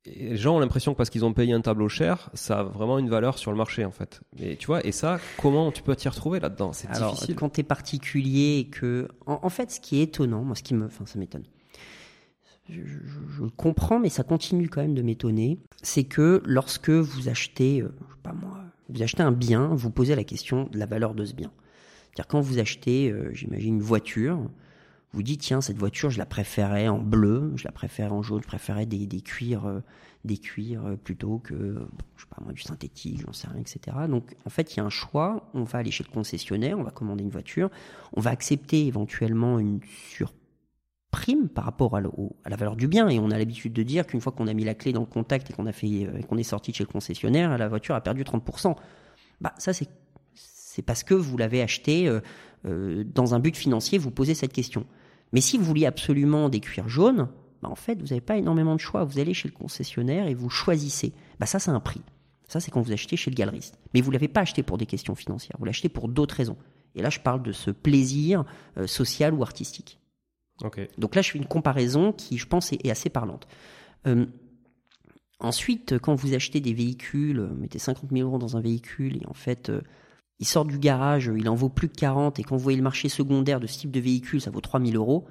[0.07, 2.99] les gens ont l'impression que parce qu'ils ont payé un tableau cher ça a vraiment
[2.99, 4.21] une valeur sur le marché en fait.
[4.39, 6.73] Mais tu vois et ça comment tu peux t'y retrouver là-dedans?
[6.73, 7.35] C'est difficile.
[7.37, 10.75] quand tu es particulier et que en, fait ce qui est étonnant moi ce qui
[10.75, 11.45] me enfin ça m'étonne.
[12.69, 15.59] Je, le comprends, mais ça continue quand même de m'étonner.
[15.83, 17.93] C'est que lorsque vous achetez, euh,
[18.23, 18.60] pas moi,
[18.93, 21.51] vous achetez un bien, vous posez la question de la valeur de ce bien.
[22.03, 24.41] C'est-à-dire quand vous achetez, euh, j'imagine, une voiture,
[25.13, 28.43] vous dites tiens cette voiture je la préférais en bleu, je la préférais en jaune,
[28.43, 29.81] je préférais des, des cuirs, euh,
[30.25, 31.55] des cuirs plutôt que
[32.17, 33.97] je sais pas moi du synthétique, j'en sais rien, etc.
[34.09, 36.83] Donc en fait il y a un choix, on va aller chez le concessionnaire, on
[36.83, 37.71] va commander une voiture,
[38.13, 39.81] on va accepter éventuellement une
[40.11, 40.33] sur
[41.11, 43.09] prime par rapport à, la valeur du bien.
[43.09, 45.07] Et on a l'habitude de dire qu'une fois qu'on a mis la clé dans le
[45.07, 48.75] contact et qu'on euh, est sorti de chez le concessionnaire, la voiture a perdu 30%.
[49.41, 49.89] Bah, ça, c'est,
[50.87, 52.21] parce que vous l'avez acheté euh,
[52.67, 54.87] euh, dans un but financier, vous posez cette question.
[55.33, 57.29] Mais si vous vouliez absolument des cuirs jaunes,
[57.63, 59.05] bah, en fait, vous n'avez pas énormément de choix.
[59.05, 61.13] Vous allez chez le concessionnaire et vous choisissez.
[61.39, 62.03] Bah, ça, c'est un prix.
[62.49, 63.79] Ça, c'est quand vous achetez chez le galeriste.
[63.95, 65.57] Mais vous l'avez pas acheté pour des questions financières.
[65.59, 66.57] Vous l'achetez pour d'autres raisons.
[66.97, 68.45] Et là, je parle de ce plaisir
[68.87, 70.01] social ou artistique.
[70.99, 73.47] Donc là, je fais une comparaison qui, je pense, est, assez parlante.
[74.07, 74.27] Euh,
[75.39, 79.27] ensuite, quand vous achetez des véhicules, vous mettez 50 000 euros dans un véhicule et
[79.27, 79.81] en fait, euh,
[80.39, 82.85] il sort du garage, il en vaut plus que 40 et quand vous voyez le
[82.85, 85.27] marché secondaire de ce type de véhicule, ça vaut 3 000 euros,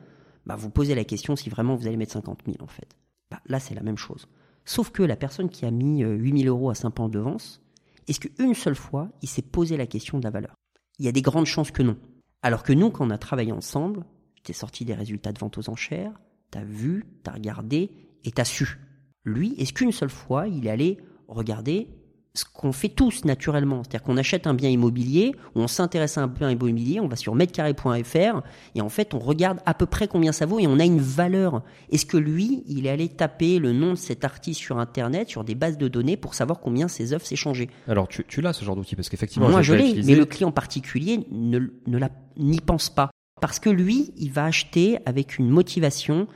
[0.45, 2.95] bah, vous posez la question si vraiment vous allez mettre 50 000 en fait.
[3.29, 4.27] Bah, là, c'est la même chose.
[4.65, 7.19] Sauf que la personne qui a mis 8 euh, 000 euros à 5 ans de
[7.19, 7.61] vence,
[8.07, 10.55] est-ce qu'une seule fois, il s'est posé la question de la valeur?
[10.97, 11.97] Il y a des grandes chances que non.
[12.41, 14.05] Alors que nous, quand on a travaillé ensemble,
[14.49, 16.11] T'es sorti des résultats de vente aux enchères,
[16.49, 17.91] t'as vu, t'as regardé
[18.23, 18.79] et t'as su.
[19.23, 20.97] Lui, est-ce qu'une seule fois, il est allé
[21.27, 21.87] regarder
[22.33, 23.83] ce qu'on fait tous naturellement?
[23.83, 27.35] C'est-à-dire qu'on achète un bien immobilier, on s'intéresse à un bien immobilier, on va sur
[27.35, 28.41] mètrecarré.fr
[28.73, 30.99] et en fait on regarde à peu près combien ça vaut et on a une
[30.99, 31.61] valeur.
[31.91, 35.43] Est-ce que lui, il est allé taper le nom de cet artiste sur Internet, sur
[35.43, 38.65] des bases de données pour savoir combien ses œuvres changé Alors tu, tu l'as ce
[38.65, 39.47] genre d'outil parce qu'effectivement...
[39.47, 41.99] Moi je l'ai, mais le client particulier ne, ne
[42.37, 43.11] n'y pense pas.
[43.41, 46.27] Parce que lui, il va acheter avec une motivation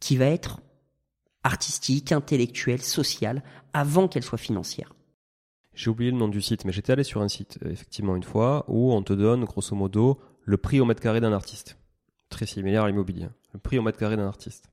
[0.00, 0.60] qui va être
[1.44, 3.42] artistique, intellectuelle, sociale,
[3.72, 4.94] avant qu'elle soit financière.
[5.74, 8.64] J'ai oublié le nom du site, mais j'étais allé sur un site, effectivement, une fois,
[8.68, 11.78] où on te donne, grosso modo, le prix au mètre carré d'un artiste.
[12.28, 13.28] Très similaire à l'immobilier.
[13.52, 14.71] Le prix au mètre carré d'un artiste.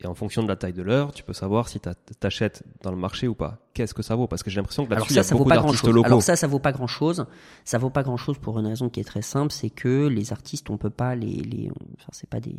[0.00, 1.88] Et en fonction de la taille de l'heure, tu peux savoir si tu
[2.22, 3.58] achètes dans le marché ou pas.
[3.74, 4.28] Qu'est-ce que ça vaut?
[4.28, 6.06] Parce que j'ai l'impression que là-dessus, il y a beaucoup d'artistes locaux.
[6.06, 7.26] Alors ça, ça vaut pas grand-chose.
[7.64, 10.70] Ça vaut pas grand-chose pour une raison qui est très simple, c'est que les artistes,
[10.70, 12.54] on peut pas les, les enfin, c'est pas des,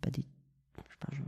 [0.00, 0.24] pas des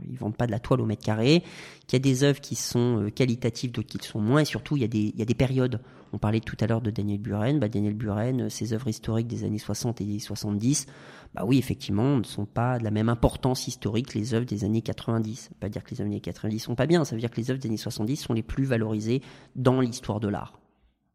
[0.09, 1.43] ils vendent pas de la toile au mètre carré,
[1.87, 4.77] qu'il y a des œuvres qui sont euh, qualitatives, d'autres qui sont moins, et surtout
[4.77, 5.81] il y, a des, il y a des périodes.
[6.13, 9.27] On parlait tout à l'heure de Daniel Buren, bah Daniel Buren, euh, ses œuvres historiques
[9.27, 10.87] des années 60 et 70,
[11.33, 14.65] bah oui, effectivement, ne sont pas de la même importance historique que les œuvres des
[14.65, 15.35] années 90.
[15.35, 17.39] Ça veut pas dire que les années 90 sont pas bien, ça veut dire que
[17.39, 19.21] les œuvres des années 70 sont les plus valorisées
[19.55, 20.59] dans l'histoire de l'art.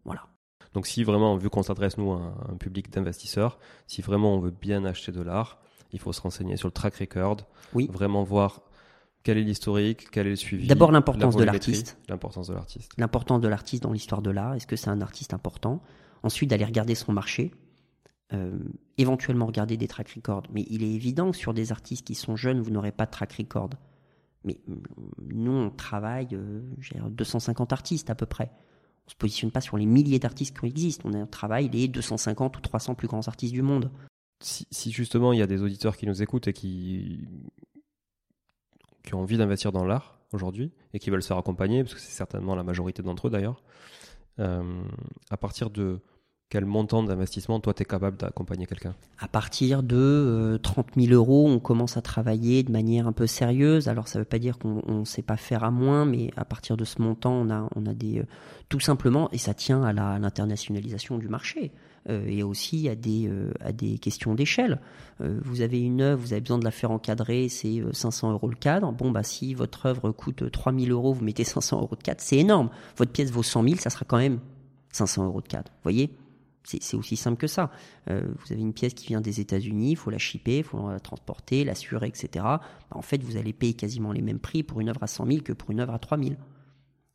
[0.05, 0.23] Voilà.
[0.73, 4.51] Donc si vraiment, vu qu'on s'adresse nous à un public d'investisseurs, si vraiment on veut
[4.51, 5.59] bien acheter de l'art,
[5.93, 7.39] il faut se renseigner sur le track record,
[7.75, 7.89] oui.
[7.93, 8.63] vraiment voir
[9.27, 10.69] quel est l'historique, quel est le suivi.
[10.69, 11.99] D'abord l'importance de l'artiste.
[12.09, 12.93] L'importance de l'artiste.
[12.97, 14.55] L'importance de l'artiste dans l'histoire de l'art.
[14.55, 15.83] Est-ce que c'est un artiste important?
[16.23, 17.53] Ensuite d'aller regarder son marché.
[18.33, 18.57] Euh,
[18.99, 20.45] éventuellement regarder des track records.
[20.53, 23.11] Mais il est évident que sur des artistes qui sont jeunes, vous n'aurez pas de
[23.11, 23.71] track record.
[24.45, 24.75] Mais mm,
[25.35, 26.61] nous, on travaille, euh,
[27.11, 28.53] 250 artistes à peu près.
[29.09, 31.09] On se positionne pas sur les milliers d'artistes qui existent.
[31.13, 33.91] On travaille les 250 ou 300 plus grands artistes du monde
[34.41, 37.27] si, justement il y a des auditeurs qui nous écoutent et qui,
[39.05, 42.01] qui ont envie d'investir dans l'art aujourd'hui et qui veulent se faire accompagner, parce que
[42.01, 43.63] c'est certainement la majorité d'entre eux d'ailleurs,
[44.39, 44.83] euh,
[45.31, 46.01] à partir de
[46.49, 48.95] quel montant d'investissement toi tu es capable d'accompagner quelqu'un?
[49.19, 53.27] À partir de 30 euh, 000 euros, on commence à travailler de manière un peu
[53.27, 53.89] sérieuse.
[53.89, 56.45] Alors ça ne veut pas dire qu'on ne sait pas faire à moins, mais à
[56.45, 58.21] partir de ce montant, on a, on a des...
[58.21, 58.27] Euh,
[58.69, 61.73] tout simplement, et ça tient à l'internationalisation du marché.
[62.09, 64.81] Euh, et aussi à des, euh, à des questions d'échelle.
[65.21, 68.49] Euh, vous avez une œuvre, vous avez besoin de la faire encadrer, c'est 500 euros
[68.49, 68.93] le cadre.
[68.93, 72.37] Bon, bah, si votre œuvre coûte 3000 euros, vous mettez 500 euros de cadre, c'est
[72.37, 72.71] énorme.
[72.97, 74.39] Votre pièce vaut 100 000, ça sera quand même
[74.93, 75.71] 500 euros de cadre.
[75.73, 76.17] Vous voyez?
[76.69, 77.71] C'est aussi simple que ça.
[78.09, 80.99] vous avez une pièce qui vient des États-Unis, il faut la shipper, il faut la
[80.99, 82.29] transporter, l'assurer, etc.
[82.43, 85.27] Bah, en fait, vous allez payer quasiment les mêmes prix pour une œuvre à 100
[85.27, 86.31] 000 que pour une œuvre à 3 000.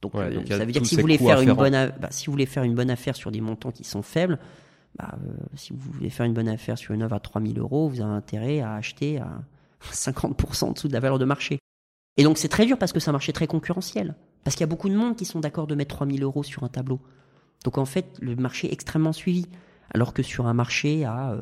[0.02, 2.46] Donc, ça veut dire que si vous, voulez faire une bonne, bah, si vous voulez
[2.46, 4.40] faire une bonne affaire sur des montants qui sont faibles,
[4.98, 7.90] bah, euh, si vous voulez faire une bonne affaire sur une œuvre à 3000 euros,
[7.90, 9.42] vous avez intérêt à acheter à
[9.92, 11.60] 50% en dessous de la valeur de marché.
[12.18, 14.16] Et donc c'est très dur parce que c'est un marché très concurrentiel.
[14.44, 16.64] Parce qu'il y a beaucoup de monde qui sont d'accord de mettre 3000 euros sur
[16.64, 17.00] un tableau.
[17.64, 19.48] Donc en fait, le marché est extrêmement suivi.
[19.94, 21.38] Alors que sur un marché à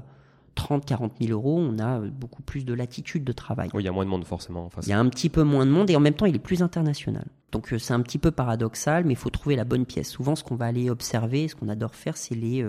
[0.56, 3.70] 30, 40 000 euros, on a euh, beaucoup plus de latitude de travail.
[3.74, 4.66] Oui, il y a moins de monde forcément.
[4.66, 4.86] En face.
[4.86, 6.40] Il y a un petit peu moins de monde et en même temps, il est
[6.40, 7.26] plus international.
[7.52, 10.10] Donc euh, c'est un petit peu paradoxal, mais il faut trouver la bonne pièce.
[10.10, 12.64] Souvent, ce qu'on va aller observer, ce qu'on adore faire, c'est les,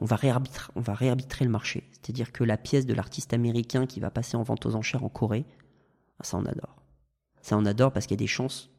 [0.00, 1.84] on, va réarbitrer, on va réarbitrer le marché.
[1.92, 5.08] C'est-à-dire que la pièce de l'artiste américain qui va passer en vente aux enchères en
[5.08, 5.44] Corée,
[6.20, 6.82] Ah, ça, on adore.
[7.42, 8.70] Ça, on adore parce qu'il y a des chances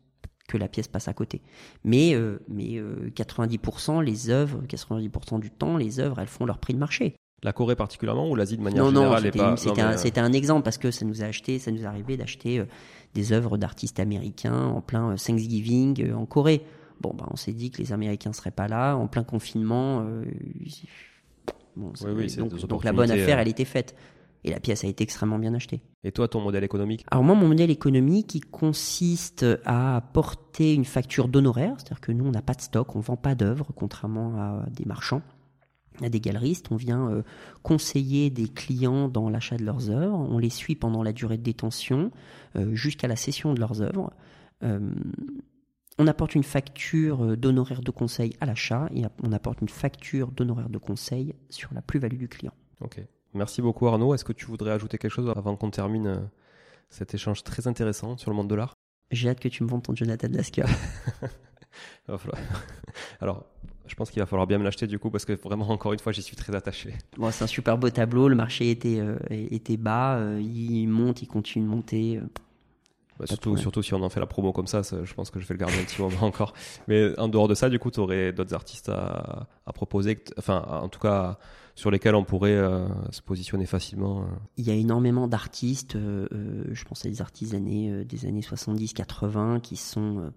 [0.48, 1.42] que la pièce passe à côté.
[1.84, 2.82] Mais, euh, mais
[3.16, 7.16] 90%, les œuvres, 90% du temps, les œuvres, elles font leur prix de marché.
[7.44, 9.52] La Corée particulièrement ou l'Asie de manière non, générale non, pas...
[9.52, 12.66] un, c'était un, exemple parce que ça nous a acheté, ça nous est arrivé d'acheter
[13.14, 16.66] des œuvres d'artistes américains en plein Thanksgiving en Corée.
[17.02, 20.06] Bon, bah, on s'est dit que les Américains seraient pas là en plein confinement.
[21.76, 21.94] Bon,
[22.68, 23.96] donc, la bonne affaire, elle était faite.
[24.46, 25.82] Et la pièce a été extrêmement bien achetée.
[26.06, 27.06] Et toi, ton modèle économique?
[27.12, 32.26] Alors moi, mon modèle économique, il consiste à porter une facture d'honoraires, c'est-à-dire que nous,
[32.26, 35.22] on n'a pas de stock, on vend pas d'œuvres, contrairement à des marchands,
[36.02, 36.72] à des galeristes.
[36.72, 37.22] On vient euh,
[37.64, 41.44] conseiller des clients dans l'achat de leurs œuvres, on les suit pendant la durée de
[41.44, 42.10] détention,
[42.56, 44.14] euh, jusqu'à la cession de leurs œuvres.
[44.64, 44.80] Euh,
[46.00, 50.70] on apporte une facture d'honoraires de conseil à l'achat et on apporte une facture d'honoraires
[50.70, 52.54] de conseil sur la plus-value du client.
[52.80, 53.02] Ok.
[53.34, 54.16] Merci beaucoup Arnaud.
[54.16, 56.20] Est-ce que tu voudrais ajouter quelque chose avant qu'on termine euh,
[56.90, 58.74] cet échange très intéressant sur le monde de l'art?
[59.12, 60.66] J'ai hâte que tu me vendes ton Jonathan Lasker.
[63.20, 63.46] Alors,
[63.86, 66.00] je pense qu'il va falloir bien me l'acheter du coup parce que vraiment, encore une
[66.00, 66.94] fois, j'y suis très attaché.
[67.18, 68.30] Bon, c'est un super beau tableau.
[68.30, 70.16] Le marché était, euh, était bas.
[70.18, 72.20] Euh, il monte, il continue de monter.
[73.20, 75.48] Bah, surtout, surtout si on en fait la promo comme ça, je pense que je
[75.48, 76.54] vais le garder un petit moment encore.
[76.88, 80.66] Mais en dehors de ça, du coup, tu aurais d'autres artistes à, à, proposer, enfin,
[80.70, 81.38] en tout cas,
[81.80, 84.24] sur lesquels on pourrait euh, se positionner facilement.
[84.24, 84.26] Euh.
[84.58, 86.28] Il y a énormément d'artistes, euh,
[86.72, 90.34] je pense à des artistes des années, des années 70-80 qui sont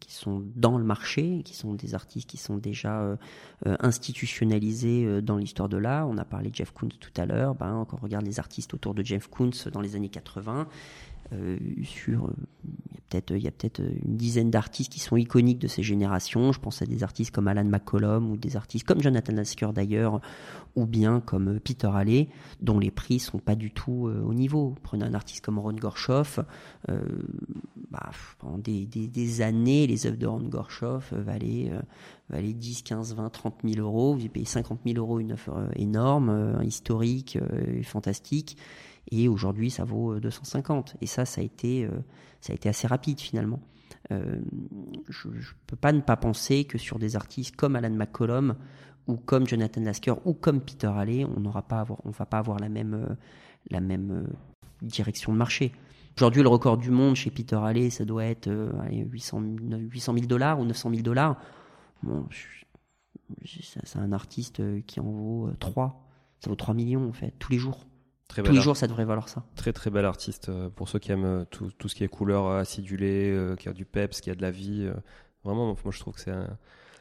[0.00, 3.16] qui sont dans le marché, qui sont des artistes qui sont déjà
[3.64, 6.08] institutionnalisés dans l'histoire de l'art.
[6.08, 7.54] On a parlé de Jeff Koons tout à l'heure.
[7.54, 10.64] Ben, quand on regarde les artistes autour de Jeff Koons dans les années 80, euh,
[11.84, 12.30] sur euh,
[12.64, 15.68] il y a peut-être il y a peut-être une dizaine d'artistes qui sont iconiques de
[15.68, 16.52] ces générations.
[16.52, 20.20] Je pense à des artistes comme Alan McCollum ou des artistes comme Jonathan Lasker d'ailleurs,
[20.76, 22.28] ou bien comme euh, Peter Halley,
[22.60, 24.74] dont les prix sont pas du tout au niveau.
[24.82, 26.40] Prenez un artiste comme Ron Gorshoff,
[27.90, 31.70] bah, pendant des, années, les œuvres de Ron Gorshoff valaient,
[32.30, 34.14] valaient 10, 15, 20, 30 000 euros.
[34.14, 37.38] Vous avez payé 50 000 euros une œuvre énorme, historique,
[37.82, 38.56] fantastique
[39.10, 40.90] et aujourd'hui ça vaut 250.
[40.90, 41.90] Euh, et ça, ça a été, euh,
[42.40, 43.60] ça a été assez rapide finalement.
[44.10, 44.40] Euh,
[45.08, 45.34] je ne
[45.66, 48.56] peux pas ne pas penser que sur des artistes comme Alan McCollum
[49.06, 52.58] ou comme Jonathan Lasker ou comme Peter Halley, on n'aura pas on va pas avoir
[52.58, 53.16] la même,
[53.70, 54.28] la même
[54.80, 55.72] direction de marché.
[56.16, 58.50] Aujourd'hui, le record du monde chez Peter Halley, ça doit être
[58.90, 61.40] 800, 800 000 dollars ou 900 000 dollars.
[63.44, 66.06] C'est un artiste qui en vaut 3.
[66.40, 67.86] Ça vaut 3 millions en fait, tous les jours.
[68.34, 69.44] Tous les jours, ça devrait valoir ça.
[69.56, 70.48] Très très bel artiste.
[70.48, 73.68] Euh, pour ceux qui aiment euh, tout, tout ce qui est couleur acidulée, euh, qui
[73.68, 74.88] a du peps, qui a de la vie.
[75.44, 76.56] Vraiment, moi je trouve que c'est un...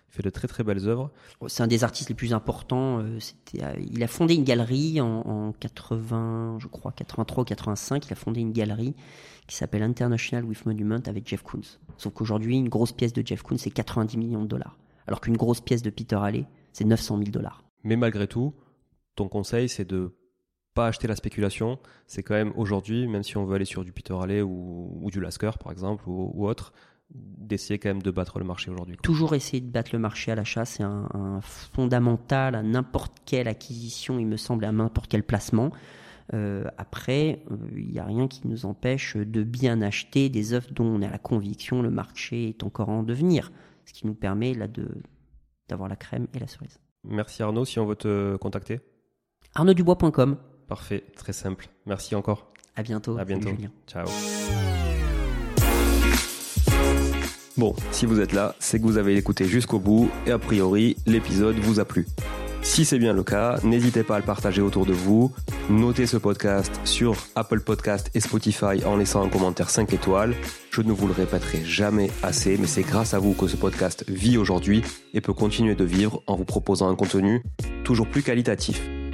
[0.09, 1.09] Il fait de très très belles œuvres.
[1.47, 3.01] C'est un des artistes les plus importants.
[3.19, 8.07] C'était, il a fondé une galerie en, 80, je crois 83 ou 85.
[8.07, 8.93] Il a fondé une galerie
[9.47, 11.61] qui s'appelle International with Monument avec Jeff Koons.
[11.97, 14.77] Sauf qu'aujourd'hui, une grosse pièce de Jeff Koons, c'est 90 millions de dollars.
[15.07, 17.63] Alors qu'une grosse pièce de Peter Halley, c'est 900 000 dollars.
[17.85, 18.53] Mais malgré tout,
[19.15, 20.13] ton conseil, c'est de
[20.73, 21.79] pas acheter la spéculation.
[22.07, 25.19] C'est quand même aujourd'hui, même si on veut aller sur du Peter Halley ou, du
[25.19, 26.73] Lasker par exemple ou, autre,
[27.09, 28.97] d'essayer quand même de battre le marché aujourd'hui.
[29.03, 34.19] Toujours essayer de battre le marché à l'achat, c'est un, fondamental à n'importe quelle acquisition,
[34.19, 35.71] il me semble, à n'importe quel placement.
[36.33, 40.71] Euh, après, euh, il n'y a rien qui nous empêche de bien acheter des œuvres
[40.71, 43.51] dont on a la conviction le marché est encore en devenir,
[43.85, 44.87] ce qui nous permet là de
[45.67, 46.79] d'avoir la crème et la cerise.
[47.03, 48.81] Merci Arnaud, si on veut te contacter
[49.55, 50.37] arnauddubois.com
[50.71, 51.67] Parfait, très simple.
[51.85, 52.47] Merci encore.
[52.77, 53.17] À bientôt.
[53.17, 53.49] À bientôt.
[53.87, 54.05] Ciao.
[57.57, 60.95] Bon, si vous êtes là, c'est que vous avez écouté jusqu'au bout et a priori,
[61.05, 62.07] l'épisode vous a plu.
[62.61, 65.33] Si c'est bien le cas, n'hésitez pas à le partager autour de vous.
[65.69, 70.35] Notez ce podcast sur Apple Podcast et Spotify en laissant un commentaire 5 étoiles.
[70.71, 74.05] Je ne vous le répéterai jamais assez, mais c'est grâce à vous que ce podcast
[74.07, 77.43] vit aujourd'hui et peut continuer de vivre en vous proposant un contenu
[77.83, 78.81] toujours plus qualitatif.